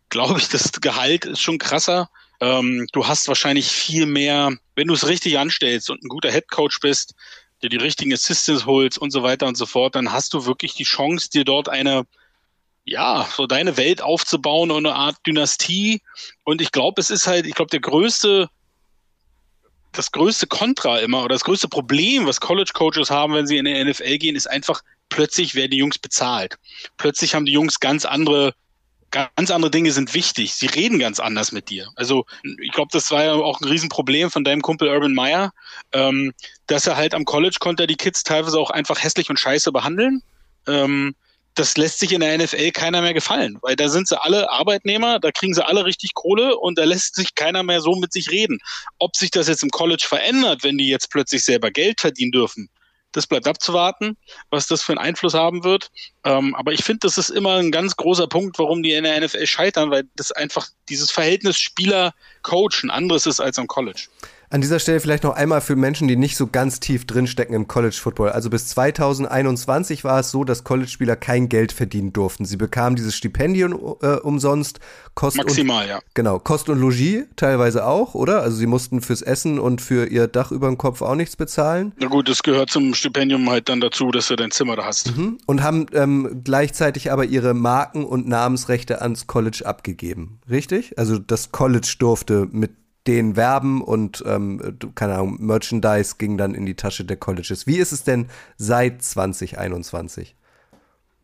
glaube 0.09 0.39
ich, 0.39 0.49
das 0.49 0.71
Gehalt 0.73 1.25
ist 1.25 1.41
schon 1.41 1.57
krasser. 1.57 2.09
Ähm, 2.41 2.87
du 2.93 3.07
hast 3.07 3.27
wahrscheinlich 3.27 3.67
viel 3.67 4.05
mehr, 4.05 4.55
wenn 4.75 4.87
du 4.87 4.93
es 4.93 5.07
richtig 5.07 5.37
anstellst 5.37 5.89
und 5.89 6.03
ein 6.03 6.07
guter 6.07 6.31
Headcoach 6.31 6.79
bist, 6.81 7.15
dir 7.61 7.69
die 7.69 7.77
richtigen 7.77 8.13
Assistants 8.13 8.65
holst 8.65 8.97
und 8.97 9.11
so 9.11 9.23
weiter 9.23 9.45
und 9.47 9.57
so 9.57 9.65
fort, 9.65 9.95
dann 9.95 10.11
hast 10.11 10.33
du 10.33 10.45
wirklich 10.45 10.73
die 10.73 10.83
Chance, 10.83 11.29
dir 11.29 11.43
dort 11.43 11.67
eine 11.67 12.05
ja, 12.89 13.27
so 13.35 13.45
deine 13.45 13.77
Welt 13.77 14.01
aufzubauen 14.01 14.71
und 14.71 14.85
eine 14.85 14.95
Art 14.95 15.17
Dynastie. 15.25 16.01
Und 16.43 16.61
ich 16.61 16.71
glaube, 16.71 16.99
es 16.99 17.09
ist 17.09 17.27
halt, 17.27 17.45
ich 17.45 17.53
glaube, 17.53 17.69
der 17.69 17.81
größte, 17.81 18.49
das 19.91 20.11
größte 20.11 20.47
Kontra 20.47 20.99
immer 20.99 21.23
oder 21.23 21.35
das 21.35 21.43
größte 21.43 21.67
Problem, 21.67 22.25
was 22.25 22.41
College 22.41 22.71
Coaches 22.73 23.11
haben, 23.11 23.33
wenn 23.33 23.47
sie 23.47 23.57
in 23.57 23.65
die 23.65 23.83
NFL 23.83 24.17
gehen, 24.17 24.35
ist 24.35 24.49
einfach, 24.49 24.81
plötzlich 25.09 25.55
werden 25.55 25.71
die 25.71 25.77
Jungs 25.77 25.99
bezahlt. 25.99 26.57
Plötzlich 26.97 27.35
haben 27.35 27.45
die 27.45 27.51
Jungs 27.51 27.79
ganz 27.79 28.05
andere 28.05 28.53
ganz 29.11 29.51
andere 29.51 29.71
Dinge 29.71 29.91
sind 29.91 30.13
wichtig. 30.13 30.53
Sie 30.53 30.67
reden 30.67 30.99
ganz 30.99 31.19
anders 31.19 31.51
mit 31.51 31.69
dir. 31.69 31.89
Also 31.95 32.25
ich 32.61 32.71
glaube, 32.71 32.89
das 32.91 33.11
war 33.11 33.23
ja 33.23 33.33
auch 33.33 33.59
ein 33.61 33.67
Riesenproblem 33.67 34.31
von 34.31 34.43
deinem 34.43 34.61
Kumpel 34.61 34.89
Urban 34.89 35.13
Meyer, 35.13 35.51
ähm, 35.91 36.33
dass 36.67 36.87
er 36.87 36.97
halt 36.97 37.13
am 37.13 37.25
College 37.25 37.57
konnte 37.59 37.87
die 37.87 37.95
Kids 37.95 38.23
teilweise 38.23 38.59
auch 38.59 38.69
einfach 38.69 39.01
hässlich 39.01 39.29
und 39.29 39.39
scheiße 39.39 39.71
behandeln. 39.71 40.21
Ähm, 40.67 41.15
das 41.55 41.75
lässt 41.75 41.99
sich 41.99 42.13
in 42.13 42.21
der 42.21 42.37
NFL 42.37 42.71
keiner 42.71 43.01
mehr 43.01 43.13
gefallen, 43.13 43.57
weil 43.61 43.75
da 43.75 43.89
sind 43.89 44.07
sie 44.07 44.21
alle 44.21 44.49
Arbeitnehmer, 44.49 45.19
da 45.19 45.31
kriegen 45.31 45.53
sie 45.53 45.65
alle 45.65 45.83
richtig 45.83 46.13
Kohle 46.13 46.55
und 46.55 46.77
da 46.77 46.85
lässt 46.85 47.15
sich 47.15 47.35
keiner 47.35 47.63
mehr 47.63 47.81
so 47.81 47.95
mit 47.95 48.13
sich 48.13 48.31
reden. 48.31 48.59
Ob 48.97 49.15
sich 49.17 49.31
das 49.31 49.47
jetzt 49.47 49.63
im 49.63 49.69
College 49.69 50.05
verändert, 50.07 50.63
wenn 50.63 50.77
die 50.77 50.87
jetzt 50.87 51.09
plötzlich 51.09 51.43
selber 51.43 51.71
Geld 51.71 51.99
verdienen 51.99 52.31
dürfen, 52.31 52.69
das 53.11 53.27
bleibt 53.27 53.47
abzuwarten, 53.47 54.17
was 54.49 54.67
das 54.67 54.83
für 54.83 54.93
einen 54.93 54.99
Einfluss 54.99 55.33
haben 55.33 55.63
wird. 55.63 55.91
Ähm, 56.23 56.55
aber 56.55 56.73
ich 56.73 56.83
finde, 56.83 56.99
das 57.01 57.17
ist 57.17 57.29
immer 57.29 57.55
ein 57.55 57.71
ganz 57.71 57.95
großer 57.95 58.27
Punkt, 58.27 58.59
warum 58.59 58.83
die 58.83 58.93
in 58.93 59.03
der 59.03 59.19
NFL 59.19 59.45
scheitern, 59.47 59.91
weil 59.91 60.03
das 60.15 60.31
einfach 60.31 60.67
dieses 60.89 61.11
Verhältnis 61.11 61.57
Spieler-Coach 61.57 62.83
ein 62.83 62.91
anderes 62.91 63.25
ist 63.25 63.39
als 63.39 63.57
am 63.57 63.67
College. 63.67 64.07
An 64.51 64.61
dieser 64.61 64.79
Stelle 64.79 64.99
vielleicht 64.99 65.23
noch 65.23 65.35
einmal 65.35 65.61
für 65.61 65.75
Menschen, 65.75 66.07
die 66.07 66.15
nicht 66.15 66.35
so 66.35 66.47
ganz 66.47 66.79
tief 66.79 67.05
drinstecken 67.05 67.53
im 67.53 67.67
College 67.67 67.95
Football. 68.01 68.31
Also 68.31 68.49
bis 68.49 68.65
2021 68.69 70.03
war 70.03 70.21
es 70.21 70.31
so, 70.31 70.43
dass 70.43 70.63
College-Spieler 70.63 71.15
kein 71.15 71.49
Geld 71.49 71.71
verdienen 71.71 72.13
durften. 72.13 72.45
Sie 72.45 72.57
bekamen 72.57 72.95
dieses 72.95 73.15
Stipendium 73.15 73.73
äh, 74.01 74.15
umsonst. 74.15 74.79
Kost 75.13 75.37
Maximal, 75.37 75.83
und, 75.83 75.89
ja. 75.89 75.99
Genau, 76.15 76.39
Kost 76.39 76.67
und 76.69 76.79
Logis 76.79 77.25
teilweise 77.35 77.85
auch, 77.85 78.15
oder? 78.15 78.41
Also 78.41 78.57
sie 78.57 78.65
mussten 78.65 79.01
fürs 79.01 79.21
Essen 79.21 79.59
und 79.59 79.81
für 79.81 80.07
ihr 80.07 80.27
Dach 80.27 80.51
über 80.51 80.65
dem 80.65 80.79
Kopf 80.79 81.03
auch 81.03 81.15
nichts 81.15 81.35
bezahlen. 81.35 81.93
Na 81.99 82.07
gut, 82.07 82.27
das 82.27 82.41
gehört 82.41 82.71
zum 82.71 82.95
Stipendium 82.95 83.47
halt 83.51 83.69
dann 83.69 83.81
dazu, 83.81 84.09
dass 84.09 84.29
du 84.29 84.35
dein 84.35 84.49
Zimmer 84.49 84.75
da 84.75 84.85
hast. 84.85 85.15
Mhm. 85.15 85.37
Und 85.45 85.61
haben 85.61 85.85
ähm, 85.93 86.41
gleichzeitig 86.43 87.11
aber 87.11 87.25
ihre 87.25 87.53
Marken- 87.53 88.05
und 88.05 88.27
Namensrechte 88.27 89.03
ans 89.03 89.27
College 89.27 89.61
abgegeben. 89.65 90.39
Richtig? 90.49 90.97
Also 90.97 91.19
das 91.19 91.51
College 91.51 91.95
durfte 91.99 92.47
mit 92.49 92.71
den 93.07 93.35
werben 93.35 93.81
und 93.81 94.23
ähm, 94.25 94.77
keine 94.95 95.15
Ahnung, 95.15 95.37
Merchandise 95.39 96.15
ging 96.17 96.37
dann 96.37 96.53
in 96.53 96.65
die 96.65 96.75
Tasche 96.75 97.05
der 97.05 97.17
Colleges. 97.17 97.65
Wie 97.65 97.77
ist 97.77 97.91
es 97.91 98.03
denn 98.03 98.29
seit 98.57 99.01
2021? 99.03 100.35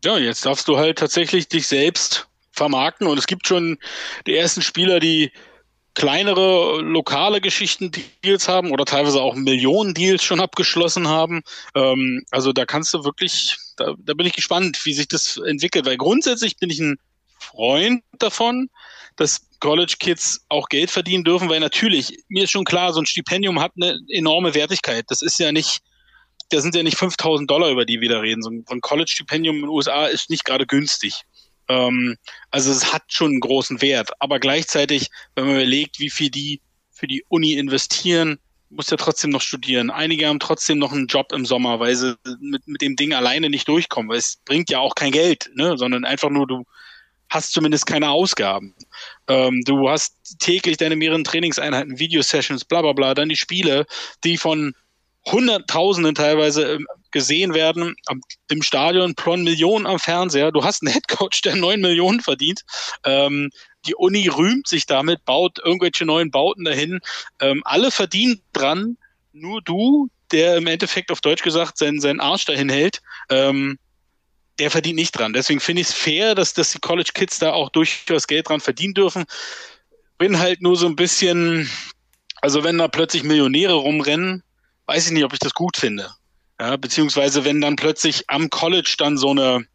Ja, 0.04 0.18
jetzt 0.18 0.46
darfst 0.46 0.68
du 0.68 0.78
halt 0.78 0.98
tatsächlich 0.98 1.48
dich 1.48 1.68
selbst 1.68 2.28
vermarkten 2.52 3.08
und 3.08 3.18
es 3.18 3.28
gibt 3.28 3.48
schon 3.48 3.78
die 4.26 4.36
ersten 4.36 4.62
Spieler, 4.62 5.00
die 5.00 5.32
kleinere 5.96 6.82
lokale 6.82 7.42
Geschichten 7.42 7.92
Deals 8.24 8.48
haben 8.48 8.72
oder 8.72 8.86
teilweise 8.86 9.22
auch 9.22 9.36
Millionen 9.36 9.94
Deals 9.94 10.24
schon 10.24 10.42
abgeschlossen 10.42 11.08
haben. 11.08 11.42
Ähm, 11.74 12.24
also 12.32 12.54
da 12.54 12.66
kannst 12.66 12.94
du 12.94 13.04
wirklich, 13.04 13.58
da, 13.78 13.94
da 13.98 14.14
bin 14.14 14.28
ich 14.28 14.34
gespannt, 14.34 14.86
wie 14.86 14.94
sich 14.94 15.08
das 15.08 15.38
entwickelt, 15.38 15.86
weil 15.86 15.98
grundsätzlich 15.98 16.58
bin 16.58 16.70
ich 16.70 16.80
ein 16.80 16.98
Freund 17.40 18.04
davon, 18.20 18.70
dass 19.16 19.42
College 19.66 19.96
Kids 19.98 20.46
auch 20.48 20.70
Geld 20.70 20.92
verdienen 20.92 21.24
dürfen, 21.24 21.50
weil 21.50 21.60
natürlich, 21.60 22.16
mir 22.28 22.44
ist 22.44 22.52
schon 22.52 22.66
klar, 22.66 22.94
so 22.94 23.02
ein 23.02 23.08
Stipendium 23.08 23.60
hat 23.60 23.72
eine 23.76 23.98
enorme 24.10 24.54
Wertigkeit. 24.54 25.06
Das 25.08 25.24
ist 25.24 25.40
ja 25.40 25.52
nicht, 25.52 25.80
da 26.50 26.62
sind 26.62 26.76
ja 26.76 26.84
nicht 26.84 26.98
5000 26.98 27.50
Dollar, 27.50 27.72
über 27.72 27.84
die 27.84 28.00
wir 28.00 28.10
da 28.10 28.20
reden. 28.20 28.44
So 28.44 28.52
ein 28.52 28.82
College-Stipendium 28.82 29.56
in 29.56 29.62
den 29.64 29.70
USA 29.70 30.06
ist 30.06 30.30
nicht 30.30 30.46
gerade 30.46 30.68
günstig. 30.68 31.24
Ähm, 31.68 32.16
also 32.52 32.70
es 32.70 32.94
hat 32.94 33.06
schon 33.08 33.32
einen 33.32 33.40
großen 33.40 33.82
Wert. 33.82 34.12
Aber 34.20 34.40
gleichzeitig, 34.40 35.10
wenn 35.34 35.48
man 35.48 35.56
überlegt, 35.56 36.00
wie 36.00 36.12
viel 36.12 36.30
die 36.30 36.62
für 36.92 37.08
die 37.08 37.26
Uni 37.30 37.54
investieren, 37.54 38.38
muss 38.70 38.92
ja 38.92 38.98
trotzdem 38.98 39.32
noch 39.32 39.42
studieren. 39.42 39.90
Einige 39.90 40.28
haben 40.28 40.40
trotzdem 40.40 40.78
noch 40.78 40.92
einen 40.92 41.08
Job 41.08 41.32
im 41.32 41.44
Sommer, 41.48 41.80
weil 41.80 41.96
sie 41.96 42.16
mit, 42.40 42.68
mit 42.68 42.84
dem 42.84 42.96
Ding 42.96 43.16
alleine 43.16 43.50
nicht 43.50 43.68
durchkommen, 43.68 44.12
weil 44.12 44.20
es 44.20 44.38
bringt 44.46 44.70
ja 44.70 44.78
auch 44.78 44.94
kein 44.94 45.12
Geld, 45.12 45.50
ne? 45.56 45.76
sondern 45.76 46.06
einfach 46.06 46.30
nur, 46.30 46.46
du 46.46 46.66
hast 47.30 47.54
zumindest 47.54 47.86
keine 47.86 48.10
Ausgaben. 48.10 48.76
Ähm, 49.28 49.62
du 49.66 49.90
hast 49.90 50.16
täglich 50.40 50.78
deine 50.78 50.96
mehreren 50.96 51.24
Trainingseinheiten, 51.24 52.00
Videosessions, 52.00 52.66
bla 52.66 52.82
bla 52.82 52.94
bla, 52.94 53.14
dann 53.14 53.30
die 53.30 53.36
Spiele, 53.36 53.86
die 54.24 54.38
von 54.38 54.74
Hunderttausenden 55.26 56.14
teilweise 56.14 56.74
ähm, 56.74 56.88
gesehen 57.12 57.54
werden 57.54 57.96
im 58.50 58.62
Stadion, 58.62 59.16
Plon 59.16 59.44
Millionen 59.44 59.88
am 59.88 60.00
Fernseher. 60.00 60.52
Du 60.52 60.64
hast 60.64 60.84
einen 60.84 60.94
Headcoach, 60.94 61.42
der 61.44 61.56
neun 61.56 61.82
Millionen 61.82 62.20
verdient. 62.20 62.62
Ähm, 63.04 63.50
die 63.88 63.96
Uni 63.96 64.28
rühmt 64.28 64.68
sich 64.68 64.86
damit, 64.86 65.26
baut 65.26 65.60
irgendwelche 65.64 66.06
neuen 66.06 66.30
Bauten 66.30 66.64
dahin. 66.64 67.00
Ähm, 67.40 67.62
alle 67.66 67.92
verdienen 67.92 68.42
dran, 68.54 68.98
nur 69.34 69.62
du, 69.62 70.10
der 70.32 70.58
im 70.58 70.68
Endeffekt 70.68 71.12
auf 71.12 71.22
Deutsch 71.22 71.44
gesagt 71.44 71.78
seinen, 71.78 72.00
seinen 72.00 72.20
Arsch 72.20 72.46
dahin 72.46 72.70
hält. 72.70 73.02
Ähm, 73.30 73.78
der 74.60 74.72
verdient 74.72 74.96
nicht 74.96 75.12
dran. 75.12 75.34
Deswegen 75.34 75.60
finde 75.60 75.82
ich 75.82 75.90
es 75.90 75.94
fair, 75.94 76.36
dass, 76.36 76.54
dass 76.54 76.72
die 76.72 76.80
College 76.80 77.12
Kids 77.14 77.40
da 77.40 77.52
auch 77.52 77.70
durchaus 77.70 78.28
Geld 78.28 78.50
dran 78.50 78.62
verdienen 78.62 78.94
dürfen. 78.94 79.26
Bin 80.18 80.40
halt 80.40 80.62
nur 80.62 80.78
so 80.78 80.88
ein 80.88 80.96
bisschen, 80.96 81.70
also 82.42 82.64
wenn 82.64 82.78
da 82.78 82.88
plötzlich 82.88 83.24
Millionäre 83.24 83.74
rumrennen, 83.74 84.44
weiß 84.86 85.08
ich 85.08 85.12
nicht, 85.12 85.26
ob 85.26 85.34
ich 85.34 85.40
das 85.40 85.54
gut 85.54 85.78
finde. 85.78 86.12
Ja, 86.60 86.78
beziehungsweise 86.78 87.44
wenn 87.44 87.60
dann 87.60 87.76
plötzlich 87.76 88.30
am 88.30 88.50
College 88.50 88.96
dann 88.98 89.18
so 89.18 89.32
eine 89.32 89.66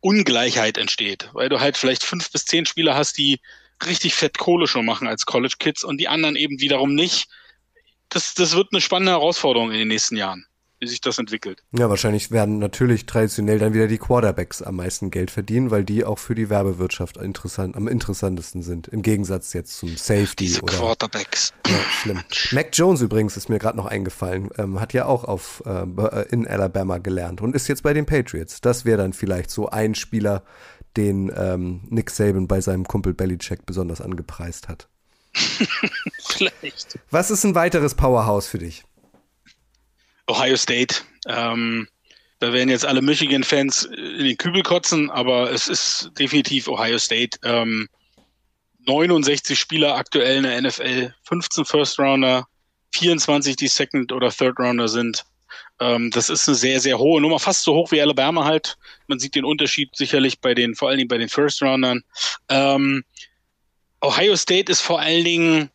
Ungleichheit 0.00 0.76
entsteht, 0.76 1.30
weil 1.32 1.48
du 1.48 1.60
halt 1.60 1.78
vielleicht 1.78 2.04
fünf 2.04 2.30
bis 2.30 2.44
zehn 2.44 2.66
Spieler 2.66 2.94
hast, 2.94 3.16
die 3.16 3.40
richtig 3.86 4.14
fett 4.14 4.36
Kohle 4.36 4.66
schon 4.66 4.84
machen 4.84 5.08
als 5.08 5.24
College 5.24 5.54
Kids 5.58 5.84
und 5.84 5.98
die 5.98 6.08
anderen 6.08 6.36
eben 6.36 6.60
wiederum 6.60 6.94
nicht. 6.94 7.28
Das, 8.10 8.34
das 8.34 8.54
wird 8.54 8.68
eine 8.72 8.80
spannende 8.80 9.12
Herausforderung 9.12 9.70
in 9.72 9.78
den 9.78 9.88
nächsten 9.88 10.16
Jahren 10.16 10.47
wie 10.80 10.86
sich 10.86 11.00
das 11.00 11.18
entwickelt. 11.18 11.62
Ja, 11.72 11.88
wahrscheinlich 11.90 12.30
werden 12.30 12.58
natürlich 12.58 13.06
traditionell 13.06 13.58
dann 13.58 13.74
wieder 13.74 13.88
die 13.88 13.98
Quarterbacks 13.98 14.62
am 14.62 14.76
meisten 14.76 15.10
Geld 15.10 15.30
verdienen, 15.30 15.70
weil 15.70 15.84
die 15.84 16.04
auch 16.04 16.18
für 16.18 16.34
die 16.34 16.50
Werbewirtschaft 16.50 17.16
interessant, 17.16 17.76
am 17.76 17.88
interessantesten 17.88 18.62
sind. 18.62 18.88
Im 18.88 19.02
Gegensatz 19.02 19.52
jetzt 19.52 19.76
zum 19.76 19.96
Safety 19.96 20.46
Diese 20.46 20.62
oder. 20.62 20.74
Quarterbacks. 20.74 21.52
Ja, 21.66 21.78
schlimm. 21.90 22.20
Mac 22.52 22.68
Jones 22.72 23.00
übrigens 23.00 23.36
ist 23.36 23.48
mir 23.48 23.58
gerade 23.58 23.76
noch 23.76 23.86
eingefallen, 23.86 24.50
ähm, 24.58 24.80
hat 24.80 24.92
ja 24.92 25.06
auch 25.06 25.24
auf 25.24 25.62
äh, 25.66 26.22
in 26.30 26.46
Alabama 26.46 26.98
gelernt 26.98 27.40
und 27.40 27.56
ist 27.56 27.68
jetzt 27.68 27.82
bei 27.82 27.92
den 27.92 28.06
Patriots. 28.06 28.60
Das 28.60 28.84
wäre 28.84 28.98
dann 28.98 29.12
vielleicht 29.12 29.50
so 29.50 29.68
ein 29.68 29.94
Spieler, 29.94 30.44
den 30.96 31.32
ähm, 31.36 31.82
Nick 31.90 32.10
Saban 32.10 32.48
bei 32.48 32.60
seinem 32.60 32.84
Kumpel 32.84 33.14
Belichick 33.14 33.66
besonders 33.66 34.00
angepreist 34.00 34.68
hat. 34.68 34.88
Vielleicht. 36.18 36.98
Was 37.10 37.30
ist 37.30 37.44
ein 37.44 37.54
weiteres 37.54 37.94
Powerhouse 37.94 38.46
für 38.46 38.58
dich? 38.58 38.84
Ohio 40.28 40.56
State. 40.56 40.96
Ähm, 41.26 41.88
da 42.38 42.52
werden 42.52 42.68
jetzt 42.68 42.86
alle 42.86 43.02
Michigan-Fans 43.02 43.84
in 43.84 44.24
den 44.24 44.36
Kübel 44.36 44.62
kotzen, 44.62 45.10
aber 45.10 45.50
es 45.50 45.66
ist 45.66 46.10
definitiv 46.18 46.68
Ohio 46.68 46.98
State. 46.98 47.38
Ähm, 47.42 47.88
69 48.86 49.58
Spieler 49.58 49.96
aktuell 49.96 50.38
in 50.38 50.42
der 50.44 50.60
NFL, 50.62 51.12
15 51.24 51.64
First 51.64 51.98
Rounder, 51.98 52.46
24, 52.94 53.56
die 53.56 53.68
Second 53.68 54.12
oder 54.12 54.30
Third 54.30 54.58
Rounder 54.58 54.88
sind. 54.88 55.24
Ähm, 55.80 56.10
das 56.10 56.28
ist 56.28 56.48
eine 56.48 56.56
sehr, 56.56 56.80
sehr 56.80 56.98
hohe 56.98 57.20
Nummer, 57.20 57.38
fast 57.38 57.62
so 57.62 57.74
hoch 57.74 57.90
wie 57.90 58.00
Alabama 58.00 58.44
halt. 58.44 58.76
Man 59.06 59.18
sieht 59.18 59.34
den 59.34 59.44
Unterschied 59.44 59.94
sicherlich 59.94 60.40
bei 60.40 60.54
den, 60.54 60.74
vor 60.74 60.88
allen 60.88 60.98
Dingen 60.98 61.08
bei 61.08 61.18
den 61.18 61.28
First 61.28 61.62
Roundern. 61.62 62.02
Ähm, 62.48 63.04
Ohio 64.00 64.36
State 64.36 64.70
ist 64.70 64.80
vor 64.80 65.00
allen 65.00 65.24
Dingen, 65.24 65.70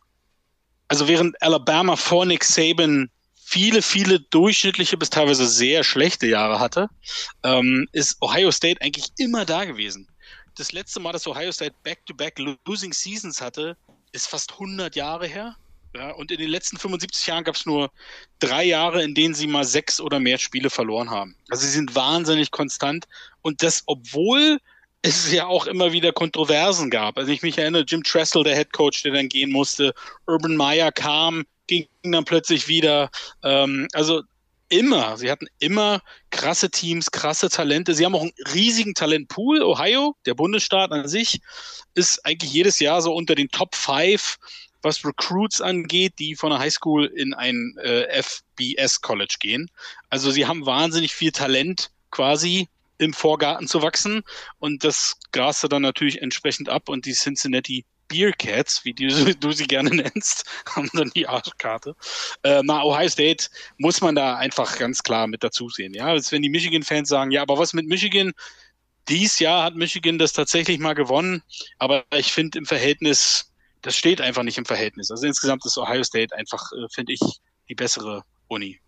also 0.88 1.08
während 1.08 1.40
Alabama 1.42 1.96
vor 1.96 2.26
Nick 2.26 2.44
Saban 2.44 3.10
viele, 3.54 3.82
viele 3.82 4.18
durchschnittliche 4.18 4.96
bis 4.96 5.10
teilweise 5.10 5.46
sehr 5.46 5.84
schlechte 5.84 6.26
Jahre 6.26 6.58
hatte, 6.58 6.88
ähm, 7.44 7.86
ist 7.92 8.20
Ohio 8.20 8.50
State 8.50 8.82
eigentlich 8.82 9.10
immer 9.16 9.44
da 9.44 9.64
gewesen. 9.64 10.08
Das 10.56 10.72
letzte 10.72 10.98
Mal, 10.98 11.12
dass 11.12 11.24
Ohio 11.28 11.52
State 11.52 11.76
back-to-back 11.84 12.36
-back 12.36 12.58
Losing 12.66 12.92
Seasons 12.92 13.40
hatte, 13.40 13.76
ist 14.10 14.26
fast 14.26 14.54
100 14.54 14.96
Jahre 14.96 15.28
her. 15.28 15.54
Ja, 15.94 16.10
und 16.10 16.32
in 16.32 16.38
den 16.38 16.50
letzten 16.50 16.78
75 16.78 17.28
Jahren 17.28 17.44
gab 17.44 17.54
es 17.54 17.64
nur 17.64 17.92
drei 18.40 18.64
Jahre, 18.64 19.04
in 19.04 19.14
denen 19.14 19.34
sie 19.34 19.46
mal 19.46 19.62
sechs 19.62 20.00
oder 20.00 20.18
mehr 20.18 20.38
Spiele 20.38 20.68
verloren 20.68 21.10
haben. 21.10 21.36
Also 21.48 21.64
sie 21.64 21.72
sind 21.72 21.94
wahnsinnig 21.94 22.50
konstant. 22.50 23.06
Und 23.42 23.62
das, 23.62 23.84
obwohl 23.86 24.58
es 25.02 25.30
ja 25.30 25.46
auch 25.46 25.66
immer 25.66 25.92
wieder 25.92 26.10
Kontroversen 26.10 26.90
gab. 26.90 27.18
Also 27.18 27.30
ich 27.30 27.42
mich 27.42 27.56
erinnere, 27.56 27.84
Jim 27.86 28.02
Tressel, 28.02 28.42
der 28.42 28.56
Head 28.56 28.72
Coach, 28.72 29.04
der 29.04 29.12
dann 29.12 29.28
gehen 29.28 29.52
musste, 29.52 29.94
Urban 30.26 30.56
Meyer 30.56 30.90
kam, 30.90 31.44
ging 31.66 31.88
dann 32.02 32.24
plötzlich 32.24 32.68
wieder. 32.68 33.10
Ähm, 33.42 33.88
also 33.92 34.22
immer, 34.68 35.16
sie 35.16 35.30
hatten 35.30 35.46
immer 35.58 36.00
krasse 36.30 36.70
Teams, 36.70 37.10
krasse 37.10 37.48
Talente. 37.48 37.94
Sie 37.94 38.04
haben 38.04 38.14
auch 38.14 38.22
einen 38.22 38.32
riesigen 38.52 38.94
Talentpool. 38.94 39.62
Ohio, 39.62 40.16
der 40.26 40.34
Bundesstaat 40.34 40.90
an 40.92 41.08
sich, 41.08 41.40
ist 41.94 42.24
eigentlich 42.26 42.52
jedes 42.52 42.80
Jahr 42.80 43.02
so 43.02 43.14
unter 43.14 43.34
den 43.34 43.48
Top 43.48 43.74
5 43.74 44.38
was 44.84 45.04
Recruits 45.04 45.60
angeht, 45.60 46.14
die 46.18 46.36
von 46.36 46.50
der 46.50 46.58
Highschool 46.58 47.06
in 47.06 47.32
ein 47.34 47.74
äh, 47.82 48.22
FBS 48.22 49.00
College 49.00 49.36
gehen. 49.40 49.70
Also 50.10 50.30
sie 50.30 50.46
haben 50.46 50.66
wahnsinnig 50.66 51.14
viel 51.14 51.32
Talent 51.32 51.90
quasi 52.10 52.68
im 52.98 53.12
Vorgarten 53.12 53.66
zu 53.66 53.82
wachsen 53.82 54.22
und 54.58 54.84
das 54.84 55.16
graste 55.32 55.68
dann 55.68 55.82
natürlich 55.82 56.22
entsprechend 56.22 56.68
ab 56.68 56.88
und 56.88 57.06
die 57.06 57.14
Cincinnati 57.14 57.84
Bearcats, 58.08 58.84
wie 58.84 58.92
die, 58.92 59.08
du 59.40 59.52
sie 59.52 59.66
gerne 59.66 59.90
nennst, 59.90 60.44
haben 60.74 60.90
dann 60.92 61.10
die 61.14 61.26
Arschkarte. 61.26 61.94
Äh, 62.42 62.62
na, 62.64 62.82
Ohio 62.82 63.08
State 63.08 63.46
muss 63.78 64.00
man 64.00 64.14
da 64.14 64.36
einfach 64.36 64.78
ganz 64.78 65.02
klar 65.02 65.26
mit 65.26 65.42
dazu 65.42 65.68
sehen. 65.68 65.94
Ja, 65.94 66.06
als 66.06 66.32
wenn 66.32 66.42
die 66.42 66.50
Michigan-Fans 66.50 67.08
sagen, 67.08 67.30
ja, 67.30 67.42
aber 67.42 67.58
was 67.58 67.72
mit 67.72 67.86
Michigan? 67.86 68.32
Dies 69.08 69.38
Jahr 69.38 69.64
hat 69.64 69.74
Michigan 69.74 70.18
das 70.18 70.32
tatsächlich 70.32 70.78
mal 70.78 70.94
gewonnen, 70.94 71.42
aber 71.78 72.04
ich 72.14 72.32
finde 72.32 72.58
im 72.58 72.64
Verhältnis 72.64 73.50
das 73.84 73.96
steht 73.96 74.20
einfach 74.20 74.42
nicht 74.42 74.56
im 74.56 74.64
Verhältnis. 74.64 75.10
Also 75.10 75.26
insgesamt 75.26 75.64
ist 75.66 75.76
Ohio 75.76 76.02
State 76.02 76.34
einfach, 76.34 76.72
äh, 76.72 76.88
finde 76.90 77.12
ich, 77.12 77.20
die 77.68 77.74
bessere 77.74 78.22
Uni. 78.48 78.80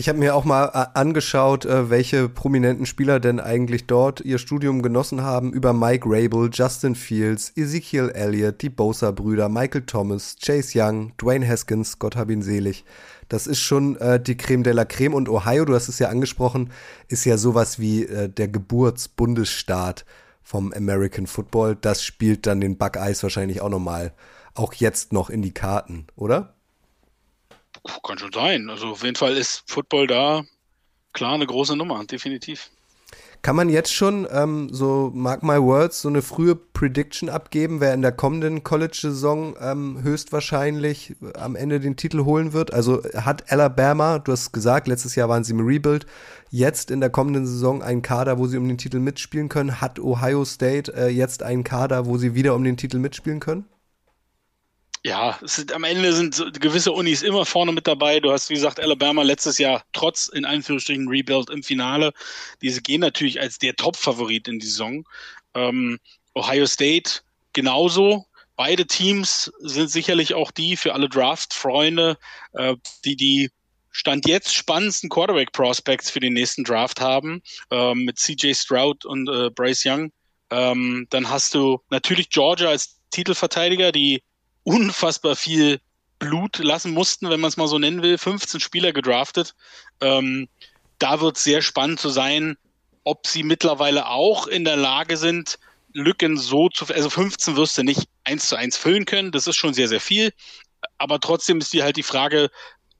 Ich 0.00 0.08
habe 0.08 0.18
mir 0.18 0.34
auch 0.34 0.46
mal 0.46 0.70
äh, 0.72 0.98
angeschaut, 0.98 1.66
äh, 1.66 1.90
welche 1.90 2.30
prominenten 2.30 2.86
Spieler 2.86 3.20
denn 3.20 3.38
eigentlich 3.38 3.86
dort 3.86 4.22
ihr 4.22 4.38
Studium 4.38 4.80
genossen 4.80 5.20
haben. 5.20 5.52
Über 5.52 5.74
Mike 5.74 6.08
Rabel, 6.08 6.48
Justin 6.50 6.94
Fields, 6.94 7.52
Ezekiel 7.54 8.08
Elliott, 8.14 8.62
die 8.62 8.70
Bosa-Brüder, 8.70 9.50
Michael 9.50 9.82
Thomas, 9.82 10.36
Chase 10.42 10.72
Young, 10.74 11.12
Dwayne 11.18 11.46
Haskins, 11.46 11.98
Gott 11.98 12.16
hab 12.16 12.30
ihn 12.30 12.40
selig. 12.40 12.86
Das 13.28 13.46
ist 13.46 13.60
schon 13.60 13.96
äh, 13.96 14.18
die 14.18 14.38
Creme 14.38 14.62
de 14.62 14.72
la 14.72 14.86
Creme. 14.86 15.12
Und 15.12 15.28
Ohio, 15.28 15.66
du 15.66 15.74
hast 15.74 15.88
es 15.88 15.98
ja 15.98 16.08
angesprochen, 16.08 16.70
ist 17.08 17.26
ja 17.26 17.36
sowas 17.36 17.78
wie 17.78 18.06
äh, 18.06 18.30
der 18.30 18.48
Geburtsbundesstaat 18.48 20.06
vom 20.42 20.72
American 20.72 21.26
Football. 21.26 21.76
Das 21.78 22.02
spielt 22.02 22.46
dann 22.46 22.62
den 22.62 22.78
Buckeyes 22.78 23.22
wahrscheinlich 23.22 23.60
auch 23.60 23.68
nochmal, 23.68 24.14
auch 24.54 24.72
jetzt 24.72 25.12
noch 25.12 25.28
in 25.28 25.42
die 25.42 25.52
Karten, 25.52 26.06
oder? 26.16 26.54
Kann 28.02 28.18
schon 28.18 28.32
sein. 28.32 28.70
Also 28.70 28.88
auf 28.88 29.02
jeden 29.02 29.16
Fall 29.16 29.36
ist 29.36 29.62
Football 29.66 30.06
da 30.06 30.44
klar 31.12 31.34
eine 31.34 31.46
große 31.46 31.76
Nummer, 31.76 32.04
definitiv. 32.04 32.70
Kann 33.42 33.56
man 33.56 33.70
jetzt 33.70 33.94
schon, 33.94 34.28
ähm, 34.30 34.68
so 34.70 35.10
mark 35.14 35.42
my 35.42 35.58
words, 35.58 36.02
so 36.02 36.10
eine 36.10 36.20
frühe 36.20 36.54
Prediction 36.54 37.30
abgeben, 37.30 37.80
wer 37.80 37.94
in 37.94 38.02
der 38.02 38.12
kommenden 38.12 38.62
College-Saison 38.64 39.56
ähm, 39.58 40.02
höchstwahrscheinlich 40.02 41.16
am 41.34 41.56
Ende 41.56 41.80
den 41.80 41.96
Titel 41.96 42.24
holen 42.24 42.52
wird? 42.52 42.74
Also 42.74 43.02
hat 43.14 43.50
Alabama, 43.50 44.18
du 44.18 44.32
hast 44.32 44.52
gesagt, 44.52 44.88
letztes 44.88 45.14
Jahr 45.14 45.30
waren 45.30 45.42
sie 45.42 45.54
im 45.54 45.66
Rebuild, 45.66 46.04
jetzt 46.50 46.90
in 46.90 47.00
der 47.00 47.08
kommenden 47.08 47.46
Saison 47.46 47.82
einen 47.82 48.02
Kader, 48.02 48.38
wo 48.38 48.46
sie 48.46 48.58
um 48.58 48.68
den 48.68 48.76
Titel 48.76 48.98
mitspielen 48.98 49.48
können? 49.48 49.80
Hat 49.80 49.98
Ohio 49.98 50.44
State 50.44 50.92
äh, 50.94 51.08
jetzt 51.08 51.42
einen 51.42 51.64
Kader, 51.64 52.04
wo 52.04 52.18
sie 52.18 52.34
wieder 52.34 52.54
um 52.54 52.62
den 52.62 52.76
Titel 52.76 52.98
mitspielen 52.98 53.40
können? 53.40 53.64
Ja, 55.02 55.38
sind, 55.40 55.72
am 55.72 55.84
Ende 55.84 56.12
sind 56.12 56.60
gewisse 56.60 56.92
Unis 56.92 57.22
immer 57.22 57.46
vorne 57.46 57.72
mit 57.72 57.86
dabei. 57.86 58.20
Du 58.20 58.30
hast, 58.30 58.50
wie 58.50 58.54
gesagt, 58.54 58.78
Alabama 58.78 59.22
letztes 59.22 59.56
Jahr 59.56 59.82
trotz 59.94 60.28
in 60.28 60.44
Anführungsstrichen 60.44 61.08
Rebuild 61.08 61.48
im 61.48 61.62
Finale. 61.62 62.12
Diese 62.60 62.82
gehen 62.82 63.00
natürlich 63.00 63.40
als 63.40 63.58
der 63.58 63.76
Top-Favorit 63.76 64.46
in 64.46 64.58
die 64.58 64.66
Saison. 64.66 65.08
Ähm, 65.54 65.98
Ohio 66.34 66.66
State 66.66 67.20
genauso. 67.54 68.26
Beide 68.56 68.86
Teams 68.86 69.50
sind 69.60 69.90
sicherlich 69.90 70.34
auch 70.34 70.50
die 70.50 70.76
für 70.76 70.92
alle 70.92 71.08
Draft-Freunde, 71.08 72.18
äh, 72.52 72.76
die 73.06 73.16
die 73.16 73.50
Stand 73.92 74.28
jetzt 74.28 74.54
spannendsten 74.54 75.08
Quarterback-Prospects 75.08 76.10
für 76.10 76.20
den 76.20 76.34
nächsten 76.34 76.62
Draft 76.62 77.00
haben, 77.00 77.42
äh, 77.70 77.94
mit 77.94 78.18
CJ 78.18 78.52
Stroud 78.52 79.06
und 79.06 79.30
äh, 79.30 79.48
Bryce 79.48 79.86
Young. 79.86 80.12
Ähm, 80.50 81.06
dann 81.08 81.30
hast 81.30 81.54
du 81.54 81.80
natürlich 81.88 82.28
Georgia 82.28 82.68
als 82.68 83.00
Titelverteidiger, 83.10 83.92
die 83.92 84.22
unfassbar 84.64 85.36
viel 85.36 85.80
Blut 86.18 86.58
lassen 86.58 86.92
mussten, 86.92 87.30
wenn 87.30 87.40
man 87.40 87.48
es 87.48 87.56
mal 87.56 87.68
so 87.68 87.78
nennen 87.78 88.02
will. 88.02 88.18
15 88.18 88.60
Spieler 88.60 88.92
gedraftet. 88.92 89.54
Ähm, 90.00 90.48
da 90.98 91.20
wird 91.20 91.36
es 91.36 91.44
sehr 91.44 91.62
spannend 91.62 91.98
zu 91.98 92.10
sein, 92.10 92.56
ob 93.04 93.26
sie 93.26 93.42
mittlerweile 93.42 94.06
auch 94.06 94.46
in 94.46 94.64
der 94.64 94.76
Lage 94.76 95.16
sind, 95.16 95.58
Lücken 95.92 96.36
so 96.36 96.68
zu, 96.68 96.86
also 96.86 97.10
15 97.10 97.56
wirst 97.56 97.76
du 97.78 97.82
nicht 97.82 98.08
eins 98.24 98.48
zu 98.48 98.56
eins 98.56 98.76
füllen 98.76 99.06
können. 99.06 99.32
Das 99.32 99.46
ist 99.46 99.56
schon 99.56 99.74
sehr, 99.74 99.88
sehr 99.88 100.00
viel. 100.00 100.32
Aber 100.98 101.18
trotzdem 101.18 101.58
ist 101.58 101.72
die 101.72 101.82
halt 101.82 101.96
die 101.96 102.02
Frage, 102.02 102.50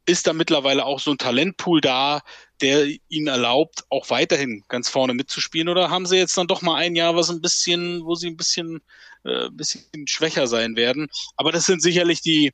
ist 0.07 0.27
da 0.27 0.33
mittlerweile 0.33 0.85
auch 0.85 0.99
so 0.99 1.13
ein 1.13 1.19
Talentpool 1.19 1.81
da, 1.81 2.23
der 2.63 2.87
ihnen 3.09 3.27
erlaubt, 3.27 3.85
auch 3.89 4.11
weiterhin 4.11 4.65
ganz 4.69 4.89
vorne 4.89 5.15
mitzuspielen? 5.15 5.69
Oder 5.69 5.91
haben 5.91 6.07
sie 6.07 6.17
jetzt 6.17 6.37
dann 6.37 6.47
doch 6.47 6.63
mal 6.63 6.77
ein 6.77 6.95
Jahr, 6.95 7.17
was 7.17 7.31
ein 7.31 7.41
bisschen, 7.41 8.05
wo 8.05 8.15
sie 8.15 8.29
ein 8.29 8.37
bisschen, 8.37 8.81
äh, 9.25 9.47
ein 9.47 9.57
bisschen 9.57 9.83
schwächer 10.07 10.47
sein 10.47 10.77
werden? 10.77 11.09
Aber 11.37 11.53
das 11.53 11.67
sind 11.67 11.83
sicherlich 11.83 12.21
die, 12.21 12.53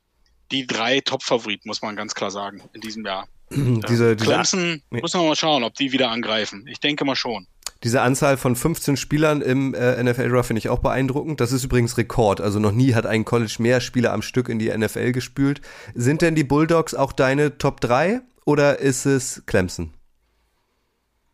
die 0.51 0.66
drei 0.66 1.01
Top-Favoriten, 1.01 1.69
muss 1.69 1.83
man 1.83 1.97
ganz 1.97 2.14
klar 2.14 2.31
sagen, 2.31 2.62
in 2.73 2.81
diesem 2.81 3.05
Jahr. 3.05 3.29
diese, 3.51 4.16
diese 4.16 4.16
Clemson, 4.16 4.83
muss 4.90 5.14
man 5.14 5.27
mal 5.27 5.37
schauen, 5.37 5.64
ob 5.64 5.75
die 5.75 5.92
wieder 5.92 6.11
angreifen. 6.11 6.66
Ich 6.69 6.81
denke 6.81 7.05
mal 7.05 7.16
schon. 7.16 7.47
Diese 7.85 8.01
Anzahl 8.01 8.37
von 8.37 8.57
15 8.57 8.97
Spielern 8.97 9.42
im 9.42 9.75
äh, 9.75 10.03
NFL-Draft 10.03 10.49
finde 10.49 10.59
ich 10.59 10.69
auch 10.69 10.79
beeindruckend. 10.79 11.40
Das 11.40 11.53
ist 11.53 11.64
übrigens 11.64 11.99
Rekord. 11.99 12.40
Also 12.40 12.59
noch 12.59 12.73
nie 12.73 12.95
hat 12.95 13.07
ein 13.07 13.25
College 13.25 13.57
mehr 13.59 13.81
Spieler 13.81 14.12
am 14.12 14.23
Stück 14.23 14.49
in 14.49 14.59
die 14.59 14.77
NFL 14.77 15.12
gespült. 15.12 15.61
Sind 15.95 16.23
denn 16.23 16.35
die 16.35 16.45
Bulldogs 16.45 16.95
auch 16.95 17.12
deine 17.12 17.59
Top 17.59 17.81
3 17.81 18.23
oder 18.45 18.79
ist 18.79 19.07
es 19.07 19.42
Clemson? 19.47 19.92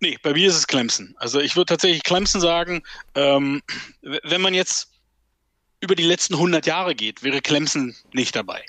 Nee, 0.02 0.18
bei 0.20 0.32
mir 0.32 0.48
ist 0.48 0.56
es 0.56 0.66
Clemson. 0.66 1.14
Also 1.18 1.38
ich 1.38 1.54
würde 1.54 1.66
tatsächlich 1.66 2.02
Clemson 2.02 2.40
sagen, 2.40 2.82
ähm, 3.14 3.62
wenn 4.02 4.40
man 4.40 4.52
jetzt 4.52 4.90
über 5.78 5.94
die 5.94 6.02
letzten 6.02 6.34
100 6.34 6.66
Jahre 6.66 6.96
geht, 6.96 7.22
wäre 7.22 7.40
Clemson 7.40 7.94
nicht 8.12 8.34
dabei. 8.34 8.64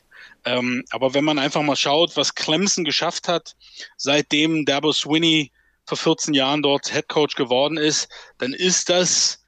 Ähm, 0.46 0.84
aber 0.92 1.16
wenn 1.16 1.24
man 1.24 1.40
einfach 1.40 1.64
mal 1.64 1.76
schaut, 1.76 2.16
was 2.18 2.36
Clemson 2.36 2.84
geschafft 2.84 3.28
hat, 3.28 3.56
seitdem 3.98 4.64
Dabo 4.66 4.94
Swinney 4.94 5.52
vor 5.88 5.98
14 5.98 6.36
Jahren 6.36 6.62
dort 6.62 6.94
Head 6.94 7.08
Coach 7.08 7.34
geworden 7.34 7.78
ist, 7.78 8.08
dann 8.38 8.54
ist 8.54 8.90
das 8.90 9.44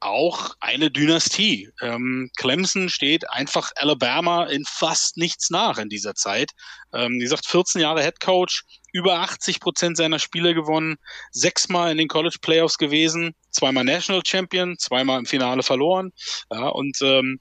auch 0.00 0.54
eine 0.60 0.90
Dynastie. 0.90 1.70
Ähm, 1.82 2.30
Clemson 2.36 2.88
steht 2.88 3.28
einfach 3.30 3.72
Alabama 3.76 4.44
in 4.44 4.64
fast 4.64 5.16
nichts 5.18 5.50
nach 5.50 5.76
in 5.76 5.88
dieser 5.90 6.14
Zeit. 6.14 6.52
Ähm, 6.94 7.14
wie 7.14 7.24
gesagt, 7.24 7.46
14 7.46 7.80
Jahre 7.80 8.02
Head 8.02 8.20
Coach, 8.20 8.64
über 8.96 9.20
80 9.20 9.60
Prozent 9.60 9.96
seiner 9.98 10.18
Spiele 10.18 10.54
gewonnen, 10.54 10.96
sechsmal 11.30 11.92
in 11.92 11.98
den 11.98 12.08
College 12.08 12.38
Playoffs 12.40 12.78
gewesen, 12.78 13.34
zweimal 13.50 13.84
National 13.84 14.22
Champion, 14.26 14.78
zweimal 14.78 15.18
im 15.18 15.26
Finale 15.26 15.62
verloren. 15.62 16.12
Ja, 16.50 16.68
und 16.68 16.96
ähm, 17.02 17.38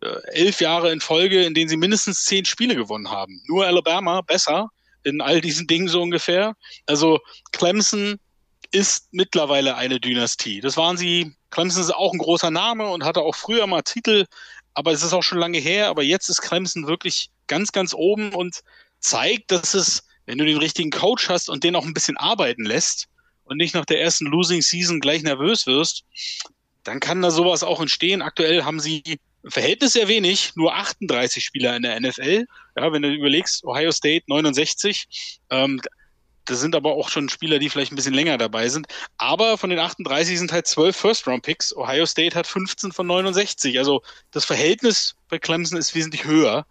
äh, 0.00 0.08
elf 0.32 0.60
Jahre 0.60 0.92
in 0.92 1.00
Folge, 1.00 1.44
in 1.44 1.54
denen 1.54 1.68
sie 1.68 1.76
mindestens 1.76 2.24
zehn 2.24 2.44
Spiele 2.44 2.76
gewonnen 2.76 3.10
haben. 3.10 3.42
Nur 3.48 3.66
Alabama 3.66 4.20
besser 4.20 4.68
in 5.02 5.20
all 5.20 5.40
diesen 5.40 5.66
Dingen 5.66 5.88
so 5.88 6.02
ungefähr. 6.02 6.54
Also 6.86 7.18
Clemson 7.50 8.20
ist 8.70 9.08
mittlerweile 9.10 9.76
eine 9.76 9.98
Dynastie. 9.98 10.60
Das 10.60 10.76
waren 10.76 10.96
sie, 10.96 11.34
Clemson 11.50 11.82
ist 11.82 11.94
auch 11.94 12.12
ein 12.12 12.18
großer 12.18 12.52
Name 12.52 12.88
und 12.88 13.04
hatte 13.04 13.22
auch 13.22 13.34
früher 13.34 13.66
mal 13.66 13.82
Titel, 13.82 14.26
aber 14.74 14.92
es 14.92 15.02
ist 15.02 15.12
auch 15.12 15.22
schon 15.22 15.38
lange 15.38 15.58
her. 15.58 15.88
Aber 15.88 16.04
jetzt 16.04 16.28
ist 16.28 16.42
Clemson 16.42 16.86
wirklich 16.86 17.30
ganz, 17.48 17.72
ganz 17.72 17.92
oben 17.92 18.32
und 18.34 18.62
zeigt, 19.00 19.50
dass 19.50 19.74
es, 19.74 20.05
wenn 20.26 20.38
du 20.38 20.44
den 20.44 20.58
richtigen 20.58 20.90
Coach 20.90 21.28
hast 21.28 21.48
und 21.48 21.64
den 21.64 21.76
auch 21.76 21.86
ein 21.86 21.94
bisschen 21.94 22.16
arbeiten 22.16 22.64
lässt 22.64 23.08
und 23.44 23.56
nicht 23.56 23.74
nach 23.74 23.84
der 23.84 24.00
ersten 24.00 24.26
Losing 24.26 24.62
Season 24.62 25.00
gleich 25.00 25.22
nervös 25.22 25.66
wirst, 25.66 26.04
dann 26.84 27.00
kann 27.00 27.22
da 27.22 27.30
sowas 27.30 27.62
auch 27.62 27.80
entstehen. 27.80 28.22
Aktuell 28.22 28.64
haben 28.64 28.80
sie 28.80 29.02
Verhältnis 29.48 29.92
sehr 29.92 30.08
wenig, 30.08 30.54
nur 30.56 30.74
38 30.74 31.44
Spieler 31.44 31.76
in 31.76 31.82
der 31.82 32.00
NFL. 32.00 32.46
Ja, 32.76 32.92
wenn 32.92 33.02
du 33.02 33.12
überlegst, 33.12 33.64
Ohio 33.64 33.92
State 33.92 34.24
69, 34.26 35.40
ähm, 35.50 35.80
das 36.46 36.60
sind 36.60 36.74
aber 36.74 36.92
auch 36.94 37.08
schon 37.08 37.28
Spieler, 37.28 37.58
die 37.58 37.68
vielleicht 37.68 37.92
ein 37.92 37.96
bisschen 37.96 38.14
länger 38.14 38.38
dabei 38.38 38.68
sind. 38.68 38.86
Aber 39.18 39.58
von 39.58 39.70
den 39.70 39.78
38 39.78 40.38
sind 40.38 40.52
halt 40.52 40.66
12 40.66 40.96
First-Round-Picks. 40.96 41.76
Ohio 41.76 42.06
State 42.06 42.36
hat 42.36 42.46
15 42.46 42.92
von 42.92 43.06
69. 43.06 43.78
Also 43.78 44.02
das 44.30 44.44
Verhältnis 44.44 45.14
bei 45.28 45.38
Clemson 45.38 45.78
ist 45.78 45.94
wesentlich 45.94 46.24
höher. 46.24 46.66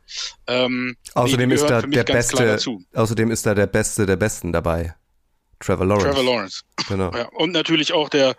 Ähm, 0.47 0.95
außerdem 1.13 1.51
ist 1.51 1.65
da 1.65 1.81
der 1.81 2.03
beste. 2.03 2.57
Außerdem 2.93 3.31
ist 3.31 3.45
da 3.45 3.53
der 3.53 3.67
Beste 3.67 4.05
der 4.05 4.15
Besten 4.15 4.51
dabei. 4.51 4.95
Trevor 5.59 5.85
Lawrence. 5.85 6.07
Trevor 6.07 6.23
Lawrence. 6.23 6.61
Genau. 6.87 7.11
Ja, 7.13 7.27
und 7.29 7.51
natürlich 7.51 7.93
auch 7.93 8.09
der 8.09 8.35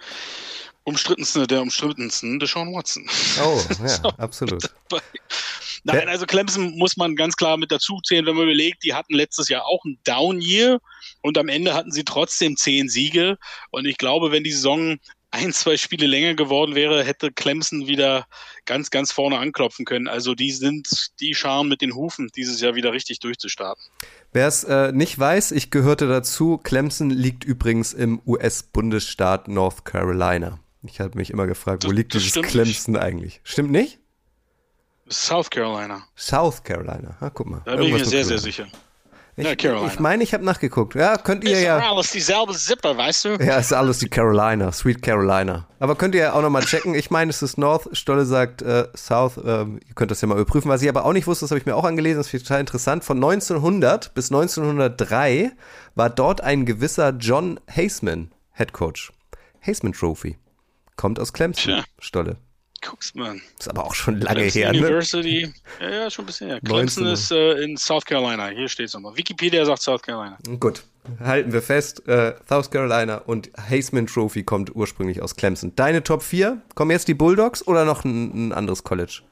umstrittenste 0.84 1.46
der 1.46 1.62
umstrittensten, 1.62 2.38
Deshaun 2.38 2.72
Watson. 2.72 3.08
Oh, 3.42 3.60
ja, 3.82 3.88
so, 3.88 4.08
absolut. 4.18 4.70
Nein, 5.82 6.08
also 6.08 6.26
Clemson 6.26 6.76
muss 6.78 6.96
man 6.96 7.16
ganz 7.16 7.36
klar 7.36 7.56
mit 7.56 7.70
dazu 7.70 8.00
zählen, 8.04 8.24
wenn 8.26 8.36
man 8.36 8.44
überlegt, 8.44 8.84
die 8.84 8.94
hatten 8.94 9.14
letztes 9.14 9.48
Jahr 9.48 9.66
auch 9.66 9.84
ein 9.84 9.98
Down-Year 10.04 10.80
und 11.26 11.38
am 11.38 11.48
Ende 11.48 11.74
hatten 11.74 11.90
sie 11.90 12.04
trotzdem 12.04 12.56
zehn 12.56 12.88
Siege. 12.88 13.36
Und 13.70 13.84
ich 13.86 13.98
glaube, 13.98 14.30
wenn 14.30 14.44
die 14.44 14.52
Saison 14.52 14.98
ein, 15.32 15.52
zwei 15.52 15.76
Spiele 15.76 16.06
länger 16.06 16.34
geworden 16.34 16.74
wäre, 16.74 17.04
hätte 17.04 17.32
Clemson 17.32 17.86
wieder 17.86 18.26
ganz, 18.64 18.90
ganz 18.90 19.12
vorne 19.12 19.38
anklopfen 19.38 19.84
können. 19.84 20.08
Also 20.08 20.34
die 20.34 20.52
sind 20.52 21.10
die 21.20 21.34
Scharen 21.34 21.68
mit 21.68 21.82
den 21.82 21.94
Hufen, 21.94 22.30
dieses 22.36 22.60
Jahr 22.60 22.74
wieder 22.74 22.92
richtig 22.92 23.18
durchzustarten. 23.20 23.82
Wer 24.32 24.46
es 24.46 24.64
äh, 24.64 24.92
nicht 24.92 25.18
weiß, 25.18 25.52
ich 25.52 25.70
gehörte 25.70 26.06
dazu. 26.06 26.58
Clemson 26.58 27.10
liegt 27.10 27.44
übrigens 27.44 27.92
im 27.92 28.20
US-Bundesstaat 28.24 29.48
North 29.48 29.84
Carolina. 29.84 30.60
Ich 30.84 31.00
habe 31.00 31.18
mich 31.18 31.30
immer 31.30 31.46
gefragt, 31.46 31.84
wo 31.84 31.88
das, 31.88 31.96
liegt 31.96 32.14
das 32.14 32.22
dieses 32.22 32.42
Clemson 32.42 32.94
nicht. 32.94 33.02
eigentlich? 33.02 33.40
Stimmt 33.42 33.72
nicht? 33.72 33.98
South 35.08 35.50
Carolina. 35.50 36.04
South 36.16 36.62
Carolina. 36.62 37.16
Ah, 37.20 37.30
guck 37.30 37.46
mal. 37.46 37.62
Da 37.64 37.76
bin 37.76 37.86
ich 37.86 37.92
mir 37.92 38.04
sehr, 38.04 38.24
sehr 38.24 38.38
sicher. 38.38 38.66
Ich 39.38 39.44
meine, 39.44 39.62
ja, 39.62 39.86
ich, 39.86 40.00
mein, 40.00 40.20
ich 40.22 40.32
habe 40.32 40.46
nachgeguckt. 40.46 40.94
Ja, 40.94 41.18
könnt 41.18 41.44
ihr 41.44 41.58
ist 41.58 41.62
ja. 41.62 41.76
Ist 41.78 41.84
alles 41.84 42.10
dieselbe 42.10 42.54
Sippe, 42.54 42.96
weißt 42.96 43.24
du? 43.26 43.28
Ja, 43.34 43.58
ist 43.58 43.70
alles 43.70 43.98
die 43.98 44.08
Carolina, 44.08 44.72
Sweet 44.72 45.02
Carolina. 45.02 45.68
Aber 45.78 45.94
könnt 45.94 46.14
ihr 46.14 46.22
ja 46.22 46.32
auch 46.32 46.40
nochmal 46.40 46.64
checken. 46.64 46.94
Ich 46.94 47.10
meine, 47.10 47.28
es 47.28 47.42
ist 47.42 47.58
North. 47.58 47.86
Stolle 47.92 48.24
sagt 48.24 48.62
äh, 48.62 48.88
South. 48.96 49.36
Äh, 49.36 49.64
ihr 49.64 49.94
könnt 49.94 50.10
das 50.10 50.22
ja 50.22 50.28
mal 50.28 50.38
überprüfen. 50.38 50.70
Was 50.70 50.80
ich 50.80 50.88
aber 50.88 51.04
auch 51.04 51.12
nicht 51.12 51.26
wusste, 51.26 51.44
das 51.44 51.50
habe 51.50 51.58
ich 51.58 51.66
mir 51.66 51.76
auch 51.76 51.84
angelesen. 51.84 52.16
Das 52.16 52.28
finde 52.28 52.42
ich 52.42 52.48
total 52.48 52.60
interessant. 52.60 53.04
Von 53.04 53.18
1900 53.18 54.14
bis 54.14 54.32
1903 54.32 55.52
war 55.94 56.08
dort 56.08 56.40
ein 56.40 56.64
gewisser 56.64 57.10
John 57.10 57.60
Haseman 57.70 58.32
Head 58.54 58.72
Coach. 58.72 59.12
Haseman 59.60 59.92
Trophy. 59.92 60.38
Kommt 60.96 61.20
aus 61.20 61.34
Clemson, 61.34 61.74
Tja. 61.74 61.84
Stolle. 61.98 62.38
Guck's 62.80 63.14
mal. 63.14 63.40
Ist 63.58 63.68
aber 63.68 63.84
auch 63.84 63.94
schon 63.94 64.20
lange 64.20 64.48
Clemson 64.48 64.62
her, 64.62 64.72
ne? 64.72 64.78
University. 64.78 65.52
Ja, 65.80 65.90
ja, 65.90 66.10
schon 66.10 66.24
ein 66.24 66.26
bisschen 66.26 66.48
her. 66.48 66.60
Clemson 66.60 67.04
19. 67.04 67.06
ist 67.06 67.30
äh, 67.30 67.62
in 67.62 67.76
South 67.76 68.04
Carolina. 68.04 68.48
Hier 68.48 68.68
steht 68.68 68.86
es 68.86 68.94
nochmal. 68.94 69.16
Wikipedia 69.16 69.64
sagt 69.64 69.82
South 69.82 70.02
Carolina. 70.02 70.38
Gut. 70.60 70.82
Halten 71.20 71.52
wir 71.52 71.62
fest, 71.62 72.06
äh, 72.08 72.34
South 72.48 72.70
Carolina 72.70 73.18
und 73.18 73.50
Haseman 73.56 74.06
Trophy 74.06 74.42
kommt 74.42 74.74
ursprünglich 74.74 75.22
aus 75.22 75.36
Clemson. 75.36 75.74
Deine 75.76 76.02
Top 76.02 76.22
4? 76.22 76.62
Kommen 76.74 76.90
jetzt 76.90 77.08
die 77.08 77.14
Bulldogs 77.14 77.66
oder 77.66 77.84
noch 77.84 78.04
ein, 78.04 78.48
ein 78.48 78.52
anderes 78.52 78.82
College? 78.82 79.22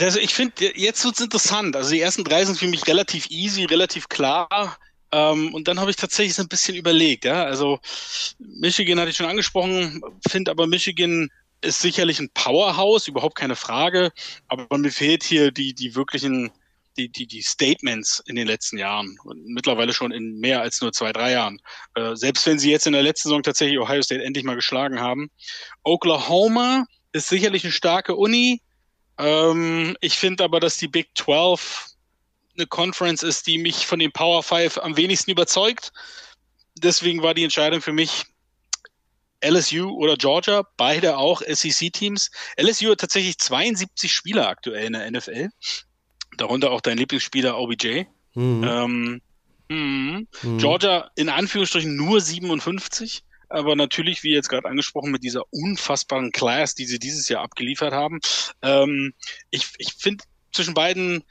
Also 0.00 0.18
ich 0.18 0.34
finde, 0.34 0.76
jetzt 0.76 1.04
wird 1.04 1.14
es 1.14 1.20
interessant. 1.20 1.76
Also 1.76 1.90
die 1.90 2.00
ersten 2.00 2.24
drei 2.24 2.44
sind 2.44 2.58
für 2.58 2.66
mich 2.66 2.86
relativ 2.88 3.30
easy, 3.30 3.64
relativ 3.64 4.08
klar. 4.08 4.76
Ähm, 5.12 5.54
und 5.54 5.68
dann 5.68 5.78
habe 5.78 5.90
ich 5.90 5.96
tatsächlich 5.96 6.34
so 6.34 6.42
ein 6.42 6.48
bisschen 6.48 6.74
überlegt. 6.74 7.24
Ja? 7.24 7.44
Also 7.44 7.78
Michigan 8.38 8.98
hatte 8.98 9.10
ich 9.10 9.16
schon 9.16 9.26
angesprochen, 9.26 10.02
finde 10.28 10.50
aber 10.50 10.66
Michigan 10.66 11.30
ist 11.62 11.80
sicherlich 11.80 12.20
ein 12.20 12.30
Powerhouse, 12.30 13.08
überhaupt 13.08 13.36
keine 13.36 13.56
Frage. 13.56 14.12
Aber 14.48 14.78
mir 14.78 14.90
fehlt 14.90 15.22
hier 15.22 15.50
die, 15.50 15.74
die 15.74 15.94
wirklichen, 15.94 16.50
die, 16.96 17.08
die, 17.08 17.26
die 17.26 17.42
Statements 17.42 18.22
in 18.26 18.36
den 18.36 18.46
letzten 18.46 18.78
Jahren. 18.78 19.18
Und 19.24 19.46
mittlerweile 19.46 19.92
schon 19.92 20.12
in 20.12 20.38
mehr 20.38 20.60
als 20.60 20.80
nur 20.80 20.92
zwei, 20.92 21.12
drei 21.12 21.32
Jahren. 21.32 21.60
Äh, 21.94 22.16
selbst 22.16 22.46
wenn 22.46 22.58
sie 22.58 22.70
jetzt 22.70 22.86
in 22.86 22.92
der 22.92 23.02
letzten 23.02 23.28
Saison 23.28 23.42
tatsächlich 23.42 23.78
Ohio 23.78 24.02
State 24.02 24.22
endlich 24.22 24.44
mal 24.44 24.56
geschlagen 24.56 25.00
haben. 25.00 25.30
Oklahoma 25.84 26.84
ist 27.12 27.28
sicherlich 27.28 27.64
eine 27.64 27.72
starke 27.72 28.16
Uni. 28.16 28.60
Ähm, 29.18 29.96
ich 30.00 30.14
finde 30.14 30.44
aber, 30.44 30.60
dass 30.60 30.78
die 30.78 30.88
Big 30.88 31.10
12 31.16 31.86
eine 32.56 32.66
Conference 32.66 33.22
ist, 33.22 33.46
die 33.46 33.58
mich 33.58 33.86
von 33.86 33.98
den 33.98 34.12
Power 34.12 34.42
5 34.42 34.78
am 34.78 34.96
wenigsten 34.96 35.30
überzeugt. 35.30 35.92
Deswegen 36.76 37.22
war 37.22 37.34
die 37.34 37.44
Entscheidung 37.44 37.80
für 37.80 37.92
mich, 37.92 38.24
LSU 39.42 39.90
oder 39.90 40.16
Georgia, 40.16 40.64
beide 40.76 41.16
auch 41.16 41.42
SEC-Teams. 41.42 42.30
LSU 42.60 42.90
hat 42.90 43.00
tatsächlich 43.00 43.38
72 43.38 44.12
Spieler 44.12 44.48
aktuell 44.48 44.86
in 44.86 44.92
der 44.92 45.10
NFL, 45.10 45.48
darunter 46.36 46.70
auch 46.70 46.80
dein 46.80 46.98
Lieblingsspieler 46.98 47.58
OBJ. 47.58 48.04
Mhm. 48.34 48.64
Ähm, 48.64 49.20
mhm. 49.68 50.28
Mhm. 50.42 50.58
Georgia 50.58 51.10
in 51.16 51.28
Anführungsstrichen 51.28 51.96
nur 51.96 52.20
57, 52.20 53.22
aber 53.48 53.76
natürlich, 53.76 54.22
wie 54.22 54.32
jetzt 54.32 54.48
gerade 54.48 54.68
angesprochen, 54.68 55.10
mit 55.10 55.22
dieser 55.22 55.44
unfassbaren 55.50 56.32
Class, 56.32 56.74
die 56.74 56.86
sie 56.86 56.98
dieses 56.98 57.28
Jahr 57.28 57.42
abgeliefert 57.42 57.92
haben. 57.92 58.20
Ähm, 58.62 59.12
ich 59.50 59.66
ich 59.78 59.92
finde 59.92 60.24
zwischen 60.52 60.74
beiden 60.74 61.24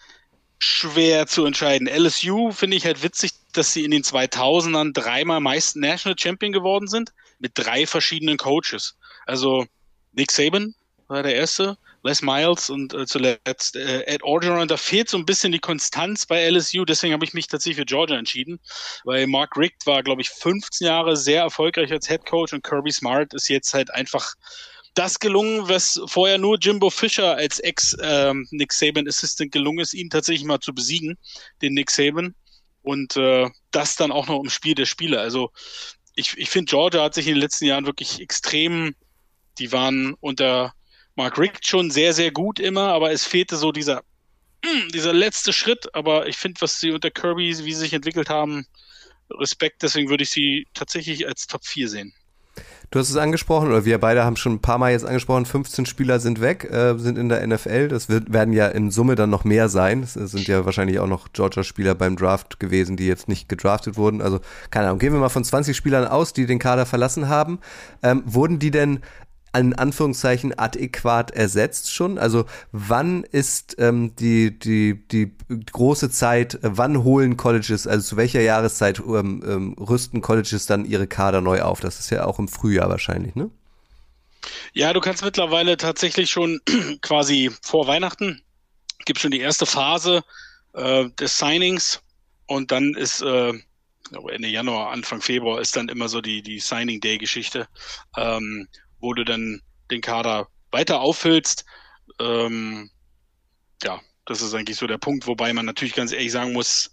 schwer 0.60 1.26
zu 1.26 1.46
entscheiden. 1.46 1.88
LSU 1.88 2.52
finde 2.52 2.78
ich 2.78 2.86
halt 2.86 3.02
witzig, 3.02 3.32
dass 3.54 3.74
sie 3.74 3.84
in 3.84 3.92
den 3.92 4.04
2000ern 4.04 4.94
dreimal 4.94 5.40
meist 5.40 5.76
National 5.76 6.16
Champion 6.20 6.52
geworden 6.52 6.88
sind 6.88 7.12
mit 7.42 7.52
drei 7.56 7.86
verschiedenen 7.86 8.38
Coaches. 8.38 8.98
Also 9.26 9.66
Nick 10.14 10.32
Saban 10.32 10.74
war 11.08 11.24
der 11.24 11.36
erste, 11.36 11.78
Les 12.04 12.22
Miles 12.22 12.70
und 12.70 12.94
äh, 12.94 13.06
zuletzt 13.06 13.76
äh, 13.76 14.04
Ed 14.04 14.24
Orgeron. 14.24 14.68
Da 14.68 14.78
fehlt 14.78 15.10
so 15.10 15.18
ein 15.18 15.26
bisschen 15.26 15.52
die 15.52 15.60
Konstanz 15.60 16.26
bei 16.26 16.50
LSU. 16.50 16.86
Deswegen 16.86 17.14
habe 17.14 17.26
ich 17.26 17.34
mich 17.34 17.48
tatsächlich 17.48 17.78
für 17.78 17.86
Georgia 17.86 18.18
entschieden, 18.18 18.60
weil 19.04 19.28
Mark 19.28 19.58
Richt 19.58 19.86
war, 19.86 20.02
glaube 20.02 20.22
ich, 20.22 20.30
15 20.30 20.88
Jahre 20.88 21.16
sehr 21.18 21.42
erfolgreich 21.42 21.92
als 21.92 22.08
Head 22.08 22.26
Coach 22.26 22.54
und 22.54 22.64
Kirby 22.64 22.92
Smart 22.92 23.34
ist 23.34 23.50
jetzt 23.50 23.74
halt 23.74 23.94
einfach 23.94 24.34
das 24.94 25.20
gelungen, 25.20 25.70
was 25.70 26.02
vorher 26.08 26.38
nur 26.38 26.58
Jimbo 26.58 26.90
Fisher 26.90 27.36
als 27.36 27.60
Ex-Nick 27.60 28.02
ähm, 28.02 28.68
Saban 28.70 29.08
Assistant 29.08 29.52
gelungen 29.52 29.80
ist, 29.80 29.94
ihn 29.94 30.10
tatsächlich 30.10 30.46
mal 30.46 30.60
zu 30.60 30.74
besiegen, 30.74 31.18
den 31.62 31.74
Nick 31.74 31.92
Saban. 31.92 32.36
Und 32.84 33.16
äh, 33.16 33.48
das 33.70 33.96
dann 33.96 34.12
auch 34.12 34.28
noch 34.28 34.42
im 34.42 34.50
Spiel 34.50 34.74
der 34.74 34.86
Spieler. 34.86 35.22
Also 35.22 35.52
ich, 36.16 36.38
ich 36.38 36.50
finde, 36.50 36.70
Georgia 36.70 37.04
hat 37.04 37.14
sich 37.14 37.28
in 37.28 37.36
den 37.36 37.42
letzten 37.42 37.66
Jahren 37.66 37.86
wirklich 37.86 38.20
extrem, 38.20 38.96
die 39.60 39.72
waren 39.72 40.16
unter 40.20 40.74
Mark 41.16 41.38
Richt 41.38 41.68
schon 41.68 41.92
sehr, 41.92 42.14
sehr 42.14 42.32
gut 42.32 42.60
immer, 42.60 42.90
aber 42.94 43.12
es 43.12 43.26
fehlte 43.26 43.58
so 43.58 43.72
dieser, 43.72 44.04
hm, 44.66 44.90
dieser 44.90 45.14
letzte 45.14 45.54
Schritt. 45.54 45.94
Aber 45.94 46.28
ich 46.28 46.38
finde, 46.38 46.62
was 46.62 46.80
sie 46.80 46.92
unter 46.92 47.12
Kirby, 47.12 47.50
wie 47.50 47.74
sie 47.74 47.80
sich 47.80 47.94
entwickelt 47.94 48.30
haben, 48.30 48.66
Respekt, 49.30 49.84
deswegen 49.84 50.10
würde 50.10 50.24
ich 50.24 50.30
sie 50.30 50.68
tatsächlich 50.74 51.28
als 51.28 51.48
Top 51.48 51.66
4 51.66 51.90
sehen. 51.90 52.14
Du 52.92 53.00
hast 53.00 53.10
es 53.10 53.16
angesprochen, 53.16 53.70
oder 53.70 53.86
wir 53.86 53.98
beide 54.00 54.26
haben 54.26 54.36
schon 54.36 54.56
ein 54.56 54.60
paar 54.60 54.78
Mal 54.78 54.92
jetzt 54.92 55.06
angesprochen, 55.06 55.46
15 55.46 55.86
Spieler 55.86 56.20
sind 56.20 56.42
weg, 56.42 56.66
äh, 56.70 56.98
sind 56.98 57.18
in 57.18 57.30
der 57.30 57.48
NFL. 57.48 57.88
Das 57.88 58.10
wird, 58.10 58.34
werden 58.34 58.54
ja 58.54 58.68
in 58.68 58.92
Summe 58.92 59.16
dann 59.16 59.30
noch 59.30 59.46
mehr 59.46 59.70
sein. 59.70 60.04
Es 60.04 60.16
sind 60.16 60.46
ja 60.46 60.66
wahrscheinlich 60.66 61.00
auch 61.00 61.08
noch 61.08 61.32
Georgia-Spieler 61.32 61.96
beim 61.96 62.18
Draft 62.18 62.60
gewesen, 62.60 62.98
die 62.98 63.08
jetzt 63.08 63.30
nicht 63.30 63.48
gedraftet 63.48 63.96
wurden. 63.96 64.22
Also, 64.22 64.42
keine 64.72 64.88
Ahnung, 64.88 65.00
gehen 65.00 65.14
wir 65.14 65.22
mal 65.22 65.30
von 65.30 65.46
20 65.46 65.76
Spielern 65.76 66.06
aus, 66.06 66.34
die 66.34 66.46
den 66.46 66.60
Kader 66.60 66.86
verlassen 66.86 67.30
haben. 67.30 67.60
Ähm, 68.04 68.24
wurden 68.26 68.60
die 68.60 68.72
denn 68.72 69.00
in 69.58 69.74
Anführungszeichen 69.74 70.58
adäquat 70.58 71.32
ersetzt 71.32 71.94
schon? 71.94 72.18
Also 72.18 72.46
wann 72.72 73.24
ist 73.24 73.76
ähm, 73.80 74.16
die, 74.16 74.58
die, 74.58 75.08
die 75.08 75.36
große 75.72 76.10
Zeit, 76.10 76.60
wann 76.62 77.04
holen 77.04 77.38
Colleges, 77.38 77.88
also 77.88 78.08
zu 78.08 78.18
welcher 78.18 78.42
Jahreszeit 78.42 79.00
ähm, 79.00 79.44
ähm, 79.46 79.74
rüsten 79.74 80.22
Colleges 80.22 80.66
dann 80.66 80.86
ihre 80.86 81.08
Kader 81.08 81.42
neu 81.42 81.62
auf? 81.62 81.82
Das 81.82 82.00
ist 82.00 82.10
ja 82.10 82.26
auch 82.26 82.40
im 82.40 82.48
Frühjahr 82.48 82.90
wahrscheinlich, 82.90 83.36
ne? 83.36 83.50
Ja, 84.74 84.94
du 84.94 85.02
kannst 85.02 85.24
mittlerweile 85.24 85.78
tatsächlich 85.78 86.32
schon 86.32 86.62
quasi 87.02 87.52
vor 87.62 87.88
Weihnachten, 87.88 88.42
gibt 89.06 89.20
schon 89.20 89.32
die 89.32 89.40
erste 89.40 89.66
Phase 89.66 90.24
äh, 90.74 91.10
des 91.20 91.38
Signings 91.38 92.02
und 92.48 92.72
dann 92.72 92.94
ist 92.96 93.22
äh, 93.22 93.54
Ende 94.30 94.48
Januar, 94.48 94.92
Anfang 94.92 95.22
Februar 95.22 95.62
ist 95.62 95.76
dann 95.76 95.90
immer 95.90 96.10
so 96.10 96.22
die, 96.22 96.42
die 96.42 96.60
Signing 96.60 97.00
Day 97.00 97.18
Geschichte. 97.18 97.68
Ähm, 98.18 98.68
wo 99.02 99.14
du 99.14 99.24
dann 99.26 99.62
den 99.90 100.02
Kader 100.02 100.48
weiter 100.72 101.02
auffüllst. 101.02 101.66
Ähm, 102.20 102.90
ja, 103.84 104.00
das 104.26 104.42
ist 104.42 104.54
eigentlich 104.54 104.78
so 104.78 104.88
der 104.88 104.98
Punkt, 104.98 105.28
wobei 105.28 105.52
man 105.54 105.66
natürlich 105.66 105.96
ganz 105.96 106.12
ehrlich 106.12 106.32
sagen 106.32 106.54
muss, 106.54 106.92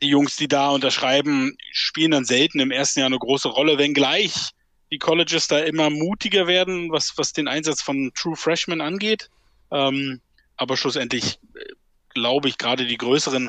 die 0.00 0.08
Jungs, 0.08 0.36
die 0.36 0.48
da 0.48 0.70
unterschreiben, 0.70 1.56
spielen 1.70 2.10
dann 2.10 2.24
selten 2.24 2.58
im 2.58 2.72
ersten 2.72 3.00
Jahr 3.00 3.06
eine 3.06 3.18
große 3.18 3.48
Rolle, 3.48 3.78
wenngleich 3.78 4.50
die 4.90 4.98
Colleges 4.98 5.48
da 5.48 5.58
immer 5.60 5.88
mutiger 5.88 6.46
werden, 6.46 6.90
was, 6.90 7.12
was 7.16 7.32
den 7.32 7.48
Einsatz 7.48 7.80
von 7.80 8.12
True 8.14 8.36
Freshmen 8.36 8.80
angeht. 8.80 9.30
Ähm, 9.70 10.20
aber 10.56 10.76
schlussendlich 10.76 11.38
äh, 11.54 11.64
glaube 12.10 12.48
ich, 12.48 12.58
gerade 12.58 12.86
die 12.86 12.98
größeren 12.98 13.48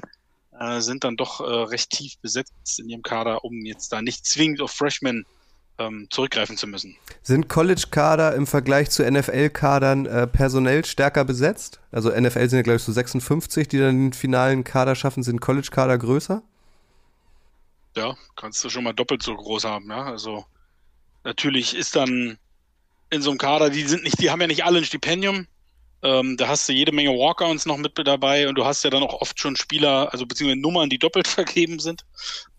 äh, 0.57 0.79
sind 0.79 1.03
dann 1.03 1.17
doch 1.17 1.41
äh, 1.41 1.43
recht 1.43 1.89
tief 1.89 2.17
besetzt 2.19 2.79
in 2.79 2.87
ihrem 2.89 3.01
Kader, 3.01 3.43
um 3.43 3.65
jetzt 3.65 3.89
da 3.89 4.01
nicht 4.01 4.25
zwingend 4.25 4.61
auf 4.61 4.71
Freshmen 4.71 5.25
ähm, 5.79 6.07
zurückgreifen 6.09 6.57
zu 6.57 6.67
müssen. 6.67 6.95
Sind 7.21 7.49
College-Kader 7.49 8.35
im 8.35 8.47
Vergleich 8.47 8.89
zu 8.89 9.09
NFL-Kadern 9.09 10.05
äh, 10.05 10.27
personell 10.27 10.85
stärker 10.85 11.25
besetzt? 11.25 11.79
Also 11.91 12.09
NFL 12.09 12.49
sind 12.49 12.57
ja, 12.57 12.63
glaube 12.63 12.77
ich, 12.77 12.83
so 12.83 12.91
56, 12.91 13.67
die 13.67 13.79
dann 13.79 13.97
den 13.97 14.13
finalen 14.13 14.63
Kader 14.63 14.95
schaffen. 14.95 15.23
Sind 15.23 15.41
College-Kader 15.41 15.97
größer? 15.97 16.41
Ja, 17.95 18.15
kannst 18.35 18.63
du 18.63 18.69
schon 18.69 18.83
mal 18.83 18.93
doppelt 18.93 19.23
so 19.23 19.35
groß 19.35 19.65
haben, 19.65 19.89
ja. 19.89 20.03
Also 20.03 20.45
natürlich 21.23 21.75
ist 21.75 21.95
dann 21.95 22.37
in 23.09 23.21
so 23.21 23.29
einem 23.29 23.37
Kader, 23.37 23.69
die 23.69 23.83
sind 23.83 24.03
nicht, 24.03 24.19
die 24.19 24.31
haben 24.31 24.41
ja 24.41 24.47
nicht 24.47 24.65
alle 24.65 24.79
ein 24.79 24.85
Stipendium. 24.85 25.47
Ähm, 26.03 26.35
da 26.35 26.49
hast 26.49 26.67
du 26.67 26.73
jede 26.73 26.91
Menge 26.91 27.11
Walkouts 27.11 27.65
noch 27.65 27.77
mit 27.77 27.97
dabei 27.97 28.49
und 28.49 28.55
du 28.55 28.65
hast 28.65 28.83
ja 28.83 28.89
dann 28.89 29.03
auch 29.03 29.21
oft 29.21 29.39
schon 29.39 29.55
Spieler, 29.55 30.11
also 30.11 30.25
beziehungsweise 30.25 30.59
Nummern, 30.59 30.89
die 30.89 30.99
doppelt 30.99 31.27
vergeben 31.29 31.79
sind. 31.79 32.05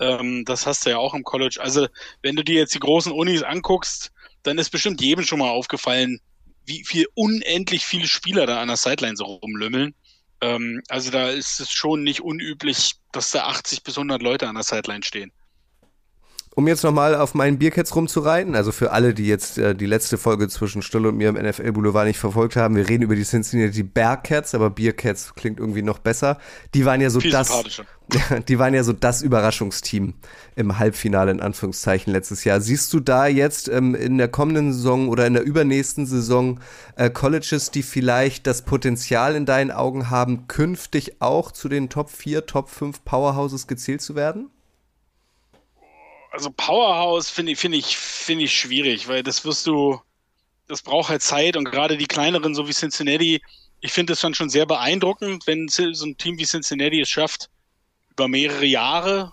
Ähm, 0.01 0.45
das 0.47 0.67
hast 0.67 0.87
du 0.87 0.91
ja 0.91 0.99
auch 0.99 1.13
im 1.15 1.25
College. 1.25 1.59
Also 1.61 1.87
wenn 2.23 2.37
du 2.37 2.43
dir 2.43 2.55
jetzt 2.55 2.75
die 2.75 2.81
großen 2.81 3.13
Unis 3.13 3.43
anguckst, 3.43 4.13
dann 4.43 4.57
ist 4.57 4.71
bestimmt 4.71 5.03
jedem 5.03 5.25
schon 5.25 5.41
mal 5.41 5.51
aufgefallen, 5.51 6.21
wie 6.65 6.85
viel 6.85 7.07
unendlich 7.15 7.85
viele 7.85 8.09
Spieler 8.09 8.47
da 8.47 8.61
an 8.63 8.69
der 8.69 8.79
Sideline 8.79 9.17
so 9.17 9.25
rumlümmeln. 9.25 9.95
Ähm, 10.41 10.83
also 10.89 11.11
da 11.11 11.29
ist 11.29 11.61
es 11.61 11.71
schon 11.71 12.03
nicht 12.03 12.23
unüblich, 12.23 12.95
dass 13.13 13.31
da 13.31 13.45
80 13.45 13.83
bis 13.83 13.99
100 13.99 14.23
Leute 14.23 14.49
an 14.49 14.55
der 14.55 14.65
Sideline 14.65 15.03
stehen. 15.03 15.33
Um 16.57 16.69
jetzt 16.69 16.85
nochmal 16.85 17.17
auf 17.17 17.35
meinen 17.35 17.59
Biercats 17.59 17.97
rumzureiten, 17.97 18.55
also 18.55 18.71
für 18.71 18.93
alle, 18.93 19.13
die 19.13 19.27
jetzt 19.27 19.59
äh, 19.59 19.75
die 19.75 19.87
letzte 19.87 20.19
Folge 20.19 20.49
zwischen 20.49 20.83
Stulle 20.83 21.09
und 21.09 21.17
mir 21.17 21.29
im 21.29 21.35
NFL 21.35 21.73
Boulevard 21.73 22.07
nicht 22.07 22.21
verfolgt 22.21 22.55
haben, 22.55 22.77
wir 22.77 22.89
reden 22.89 23.03
über 23.03 23.17
die 23.17 23.25
Cincinnati 23.25 23.83
Bearcats, 23.83 24.55
aber 24.55 24.71
Biercats 24.71 25.35
klingt 25.35 25.59
irgendwie 25.59 25.83
noch 25.83 25.99
besser. 25.99 26.39
Die 26.73 26.85
waren 26.85 27.01
ja 27.01 27.11
so 27.11 27.19
Viel 27.19 27.33
das, 27.33 27.51
die 28.49 28.59
waren 28.61 28.73
ja 28.73 28.85
so 28.85 28.93
das 28.93 29.23
Überraschungsteam 29.23 30.15
im 30.55 30.79
Halbfinale 30.79 31.33
in 31.33 31.41
Anführungszeichen 31.41 32.13
letztes 32.13 32.45
Jahr. 32.45 32.61
Siehst 32.61 32.93
du 32.93 33.01
da 33.01 33.27
jetzt 33.27 33.69
ähm, 33.69 33.97
in 33.97 34.19
der 34.19 34.29
kommenden 34.29 34.73
Saison 34.73 35.09
oder 35.09 35.27
in 35.27 35.35
der 35.35 35.43
übernächsten 35.43 36.07
Saison 36.07 36.61
äh, 36.95 37.11
Colleges, 37.11 37.73
die 37.73 37.83
vielleicht 37.83 38.47
das 38.47 38.63
Potenzial 38.63 39.35
in 39.35 39.45
deinen 39.45 39.73
Augen 39.73 40.09
haben, 40.09 40.47
künftig 40.47 41.21
auch 41.21 41.51
zu 41.51 41.69
den 41.69 41.89
Top 41.89 42.11
4, 42.11 42.47
Top 42.47 42.69
5 42.69 43.05
Powerhouses 43.05 43.67
gezählt 43.67 44.03
zu 44.03 44.15
werden? 44.15 44.51
Also 46.35 46.51
Powerhouse 46.51 47.31
finde 47.31 47.53
ich, 47.53 47.59
finde 47.59 47.79
ich, 47.79 47.97
finde 47.97 48.45
ich 48.45 48.59
schwierig, 48.59 49.07
weil 49.07 49.23
das 49.23 49.45
wirst 49.45 49.69
du, 49.69 50.01
das 50.67 50.83
braucht 50.83 51.09
halt 51.09 51.23
Zeit 51.23 51.57
und 51.57 51.65
gerade 51.65 51.97
die 51.97 52.07
kleineren, 52.07 52.57
so 52.57 52.67
wie 52.67 52.73
Cincinnati, 52.73 53.41
ich 53.81 53.93
finde 53.93 54.15
es 54.15 54.21
dann 54.21 54.35
schon 54.35 54.51
sehr 54.51 54.67
beeindruckend, 54.67 55.47
wenn 55.47 55.69
so 55.69 55.85
ein 55.85 56.17
Team 56.17 56.37
wie 56.37 56.45
Cincinnati 56.45 57.01
es 57.01 57.09
schafft, 57.09 57.51
über 58.11 58.27
mehrere 58.27 58.65
Jahre 58.65 59.33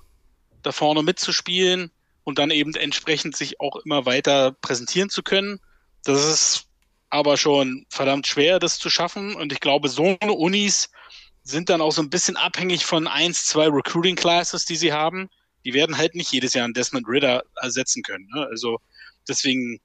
da 0.61 0.71
vorne 0.71 1.01
mitzuspielen 1.01 1.89
und 2.23 2.37
dann 2.37 2.51
eben 2.51 2.75
entsprechend 2.75 3.35
sich 3.35 3.59
auch 3.59 3.77
immer 3.77 4.05
weiter 4.05 4.51
präsentieren 4.51 5.09
zu 5.09 5.23
können. 5.23 5.59
Das 6.03 6.23
ist 6.23 6.67
aber 7.09 7.35
schon 7.35 7.87
verdammt 7.89 8.27
schwer, 8.27 8.59
das 8.59 8.77
zu 8.77 8.91
schaffen. 8.91 9.35
Und 9.35 9.51
ich 9.51 9.59
glaube, 9.59 9.89
so 9.89 10.17
eine 10.19 10.33
Unis 10.33 10.91
sind 11.41 11.69
dann 11.69 11.81
auch 11.81 11.91
so 11.91 12.03
ein 12.03 12.11
bisschen 12.11 12.37
abhängig 12.37 12.85
von 12.85 13.07
eins, 13.07 13.47
zwei 13.47 13.67
Recruiting 13.69 14.15
Classes, 14.15 14.65
die 14.65 14.75
sie 14.75 14.93
haben 14.93 15.29
die 15.65 15.73
werden 15.73 15.97
halt 15.97 16.15
nicht 16.15 16.31
jedes 16.31 16.53
Jahr 16.53 16.65
einen 16.65 16.73
Desmond 16.73 17.07
Ritter 17.07 17.43
ersetzen 17.61 18.03
können. 18.03 18.27
Ne? 18.33 18.47
Also 18.47 18.79
deswegen 19.27 19.79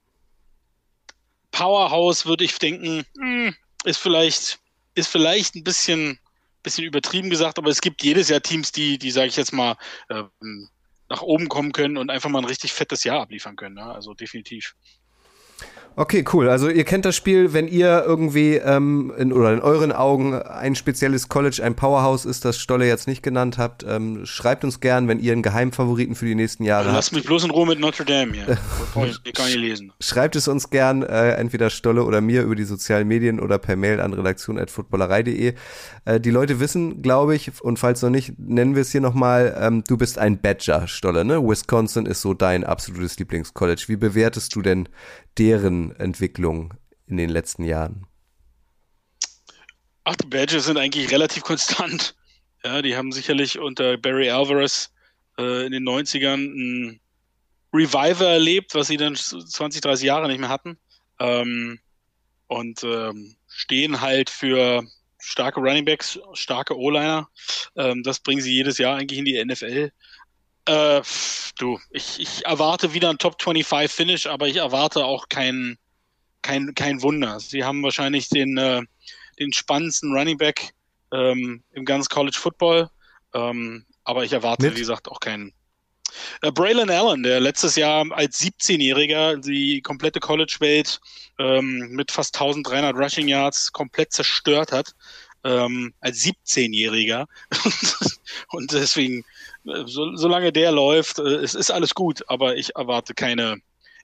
Powerhouse 1.51 2.25
würde 2.25 2.43
ich 2.43 2.57
denken, 2.57 3.05
hm, 3.17 3.55
ist 3.85 3.97
vielleicht 3.97 4.59
ist 4.95 5.07
vielleicht 5.07 5.55
ein 5.55 5.63
bisschen 5.63 6.19
bisschen 6.63 6.85
übertrieben 6.85 7.29
gesagt, 7.29 7.57
aber 7.57 7.69
es 7.69 7.81
gibt 7.81 8.03
jedes 8.03 8.29
Jahr 8.29 8.41
Teams, 8.41 8.71
die 8.71 8.97
die 8.97 9.11
sage 9.11 9.27
ich 9.27 9.37
jetzt 9.37 9.53
mal 9.53 9.77
ähm, 10.09 10.69
nach 11.09 11.21
oben 11.21 11.47
kommen 11.47 11.71
können 11.71 11.97
und 11.97 12.09
einfach 12.09 12.29
mal 12.29 12.39
ein 12.39 12.45
richtig 12.45 12.73
fettes 12.73 13.03
Jahr 13.03 13.21
abliefern 13.21 13.55
können. 13.55 13.75
Ne? 13.75 13.83
Also 13.83 14.13
definitiv. 14.13 14.75
Okay, 15.99 16.23
cool. 16.31 16.47
Also 16.47 16.69
ihr 16.69 16.83
kennt 16.83 17.05
das 17.05 17.15
Spiel, 17.15 17.53
wenn 17.53 17.67
ihr 17.67 18.03
irgendwie 18.05 18.53
ähm, 18.57 19.11
in, 19.17 19.33
oder 19.33 19.51
in 19.51 19.61
euren 19.61 19.91
Augen 19.91 20.35
ein 20.35 20.75
spezielles 20.75 21.27
College, 21.27 21.63
ein 21.63 21.73
Powerhouse 21.73 22.23
ist, 22.25 22.45
das 22.45 22.59
Stolle 22.59 22.85
jetzt 22.85 23.07
nicht 23.07 23.23
genannt 23.23 23.57
habt, 23.57 23.83
ähm, 23.83 24.23
schreibt 24.23 24.63
uns 24.63 24.79
gern, 24.79 25.07
wenn 25.07 25.19
ihr 25.19 25.31
einen 25.31 25.41
Geheimfavoriten 25.41 26.13
für 26.13 26.27
die 26.27 26.35
nächsten 26.35 26.63
Jahre 26.65 26.89
Lass 26.89 26.93
habt. 26.93 27.05
Lass 27.05 27.11
mich 27.13 27.25
bloß 27.25 27.45
in 27.45 27.49
Ruhe 27.49 27.65
mit 27.65 27.79
Notre 27.79 28.05
Dame 28.05 28.31
hier. 28.33 28.59
ich 29.23 29.33
kann 29.33 29.47
nicht 29.47 29.57
lesen. 29.57 29.91
Schreibt 29.99 30.35
es 30.35 30.47
uns 30.47 30.69
gern, 30.69 31.01
äh, 31.01 31.31
entweder 31.31 31.71
Stolle 31.71 32.03
oder 32.03 32.21
mir 32.21 32.43
über 32.43 32.53
die 32.53 32.65
sozialen 32.65 33.07
Medien 33.07 33.39
oder 33.39 33.57
per 33.57 33.75
Mail 33.75 33.99
an 33.99 34.13
redaktion.footballerei.de. 34.13 35.55
Äh, 36.05 36.19
die 36.19 36.29
Leute 36.29 36.59
wissen, 36.59 37.01
glaube 37.01 37.35
ich, 37.35 37.59
und 37.63 37.79
falls 37.79 38.03
noch 38.03 38.11
nicht, 38.11 38.37
nennen 38.37 38.75
wir 38.75 38.83
es 38.83 38.91
hier 38.91 39.01
nochmal, 39.01 39.57
ähm, 39.59 39.83
du 39.87 39.97
bist 39.97 40.19
ein 40.19 40.39
Badger, 40.39 40.87
Stolle, 40.87 41.25
ne? 41.25 41.41
Wisconsin 41.41 42.05
ist 42.05 42.21
so 42.21 42.35
dein 42.35 42.63
absolutes 42.63 43.17
Lieblingscollege. 43.17 43.81
Wie 43.87 43.95
bewertest 43.95 44.55
du 44.55 44.61
denn 44.61 44.87
deren 45.37 45.95
Entwicklung 45.95 46.73
in 47.07 47.17
den 47.17 47.29
letzten 47.29 47.63
Jahren? 47.63 48.07
Ach, 50.03 50.15
die 50.15 50.27
Badgers 50.27 50.65
sind 50.65 50.77
eigentlich 50.77 51.11
relativ 51.11 51.43
konstant. 51.43 52.15
Ja, 52.63 52.81
die 52.81 52.95
haben 52.95 53.11
sicherlich 53.11 53.59
unter 53.59 53.97
Barry 53.97 54.29
Alvarez 54.29 54.91
äh, 55.37 55.65
in 55.65 55.71
den 55.71 55.87
90ern 55.87 56.35
ein 56.37 56.99
Revival 57.73 58.27
erlebt, 58.27 58.73
was 58.73 58.87
sie 58.87 58.97
dann 58.97 59.15
20, 59.15 59.81
30 59.81 60.05
Jahre 60.05 60.27
nicht 60.27 60.39
mehr 60.39 60.49
hatten. 60.49 60.77
Ähm, 61.19 61.79
und 62.47 62.83
ähm, 62.83 63.35
stehen 63.47 64.01
halt 64.01 64.29
für 64.29 64.83
starke 65.19 65.59
Runningbacks, 65.59 66.19
starke 66.33 66.77
O-Liner. 66.77 67.27
Ähm, 67.75 68.03
das 68.03 68.19
bringen 68.19 68.41
sie 68.41 68.53
jedes 68.53 68.77
Jahr 68.77 68.97
eigentlich 68.97 69.19
in 69.19 69.25
die 69.25 69.43
NFL. 69.43 69.91
Äh, 70.67 71.01
du, 71.57 71.79
ich, 71.91 72.19
ich 72.19 72.45
erwarte 72.45 72.93
wieder 72.93 73.09
ein 73.09 73.17
Top 73.17 73.41
25 73.41 73.91
Finish, 73.91 74.27
aber 74.27 74.47
ich 74.47 74.57
erwarte 74.57 75.05
auch 75.05 75.29
kein, 75.29 75.77
kein, 76.41 76.75
kein 76.75 77.01
Wunder. 77.01 77.39
Sie 77.39 77.63
haben 77.63 77.81
wahrscheinlich 77.83 78.29
den, 78.29 78.57
äh, 78.57 78.81
den 79.39 79.53
spannendsten 79.53 80.11
Running 80.11 80.37
Back 80.37 80.73
ähm, 81.13 81.63
im 81.71 81.85
ganzen 81.85 82.09
College 82.09 82.37
Football. 82.37 82.89
Ähm, 83.33 83.85
aber 84.03 84.25
ich 84.25 84.33
erwarte, 84.33 84.63
Mit? 84.63 84.75
wie 84.75 84.79
gesagt, 84.79 85.07
auch 85.07 85.19
keinen. 85.19 85.53
Äh, 86.41 86.51
Braylon 86.51 86.89
Allen, 86.89 87.23
der 87.23 87.39
letztes 87.39 87.75
Jahr 87.75 88.05
als 88.11 88.41
17-Jähriger 88.41 89.37
die 89.37 89.81
komplette 89.81 90.19
College-Welt 90.19 90.99
ähm, 91.39 91.89
mit 91.91 92.11
fast 92.11 92.35
1300 92.35 92.95
Rushing 92.95 93.27
Yards 93.27 93.71
komplett 93.71 94.11
zerstört 94.11 94.71
hat, 94.71 94.93
ähm, 95.47 95.93
als 96.01 96.23
17-Jähriger. 96.23 97.25
Und 98.51 98.73
deswegen 98.73 99.23
so, 99.85 100.15
solange 100.15 100.51
der 100.51 100.71
läuft, 100.71 101.19
äh, 101.19 101.35
es 101.35 101.55
ist 101.55 101.71
alles 101.71 101.93
gut, 101.93 102.23
aber 102.27 102.55
ich 102.55 102.75
erwarte 102.75 103.13
keine, 103.13 103.57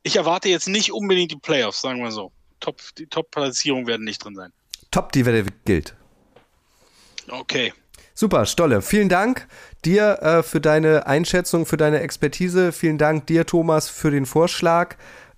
ich 0.03 0.15
erwarte 0.15 0.49
jetzt 0.49 0.67
nicht 0.67 0.91
unbedingt 0.91 1.32
die 1.32 1.38
Playoffs, 1.38 1.82
sagen 1.82 2.01
wir 2.01 2.12
so. 2.12 2.32
Top, 2.60 2.82
die 2.97 3.08
Top-Platzierungen 3.08 3.88
werden 3.88 4.06
nicht 4.06 4.23
drin 4.23 4.36
sein. 4.36 4.53
Top, 4.91 5.12
die 5.12 5.25
Wette 5.25 5.51
gilt. 5.65 5.95
Okay. 7.27 7.73
Super, 8.13 8.45
Stolle. 8.45 8.82
Vielen 8.82 9.10
Dank 9.10 9.47
dir 9.84 10.19
äh, 10.21 10.43
für 10.43 10.62
deine 10.62 11.08
Einschätzung, 11.08 11.65
für 11.65 11.77
deine 11.77 11.99
Expertise. 11.99 12.71
Vielen 12.71 12.97
Dank 12.97 13.27
dir, 13.27 13.45
Thomas, 13.45 13.89
für 13.89 14.12
den 14.12 14.25
Vorschlag. 14.25 14.97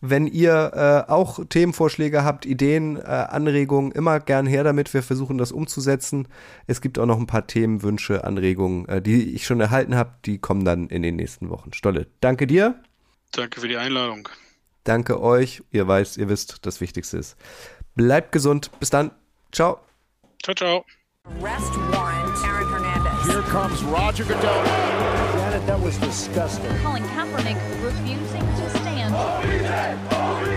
Wenn 0.09 0.27
ihr 0.27 1.05
äh, 1.07 1.11
auch 1.11 1.39
Themenvorschläge 1.47 2.23
habt, 2.23 2.45
Ideen, 2.45 2.97
äh, 2.97 3.01
Anregungen, 3.01 3.91
immer 3.91 4.19
gern 4.19 4.45
her 4.45 4.63
damit. 4.63 4.93
Wir 4.93 5.03
versuchen 5.03 5.37
das 5.37 5.51
umzusetzen. 5.51 6.27
Es 6.67 6.81
gibt 6.81 6.99
auch 6.99 7.05
noch 7.05 7.19
ein 7.19 7.27
paar 7.27 7.47
Themen, 7.47 7.81
Wünsche, 7.83 8.23
Anregungen, 8.23 8.87
äh, 8.87 9.01
die 9.01 9.33
ich 9.35 9.45
schon 9.45 9.61
erhalten 9.61 9.95
habe. 9.95 10.11
Die 10.25 10.37
kommen 10.37 10.65
dann 10.65 10.87
in 10.87 11.01
den 11.01 11.15
nächsten 11.15 11.49
Wochen. 11.49 11.73
Stolle, 11.73 12.07
danke 12.21 12.47
dir. 12.47 12.75
Danke 13.31 13.61
für 13.61 13.67
die 13.67 13.77
Einladung. 13.77 14.29
Danke 14.83 15.21
euch. 15.21 15.63
Ihr 15.71 15.87
weißt, 15.87 16.17
ihr 16.17 16.29
wisst, 16.29 16.65
das 16.65 16.79
Wichtigste 16.79 17.17
ist. 17.17 17.35
Bleibt 17.95 18.31
gesund. 18.31 18.71
Bis 18.79 18.89
dann. 18.89 19.11
Ciao. 19.51 19.79
Ciao, 20.43 20.53
ciao. 20.53 20.85
Arrest 21.25 21.73
warrant, 21.91 22.37
Aaron 22.45 22.69
Hernandez. 22.69 23.27
Here 23.27 23.41
comes 23.43 23.81
Roger 23.83 24.25
Goodell. 24.25 24.63
Janet, 25.37 25.65
that 25.65 25.81
was 25.81 25.97
disgusting. 25.97 26.69
Colin 26.83 27.03
Kaepernick 27.15 27.57
refusing 27.81 28.34
to 29.15 29.59
stand. 29.59 29.99
Greatest 30.09 30.09
comeback 30.09 30.54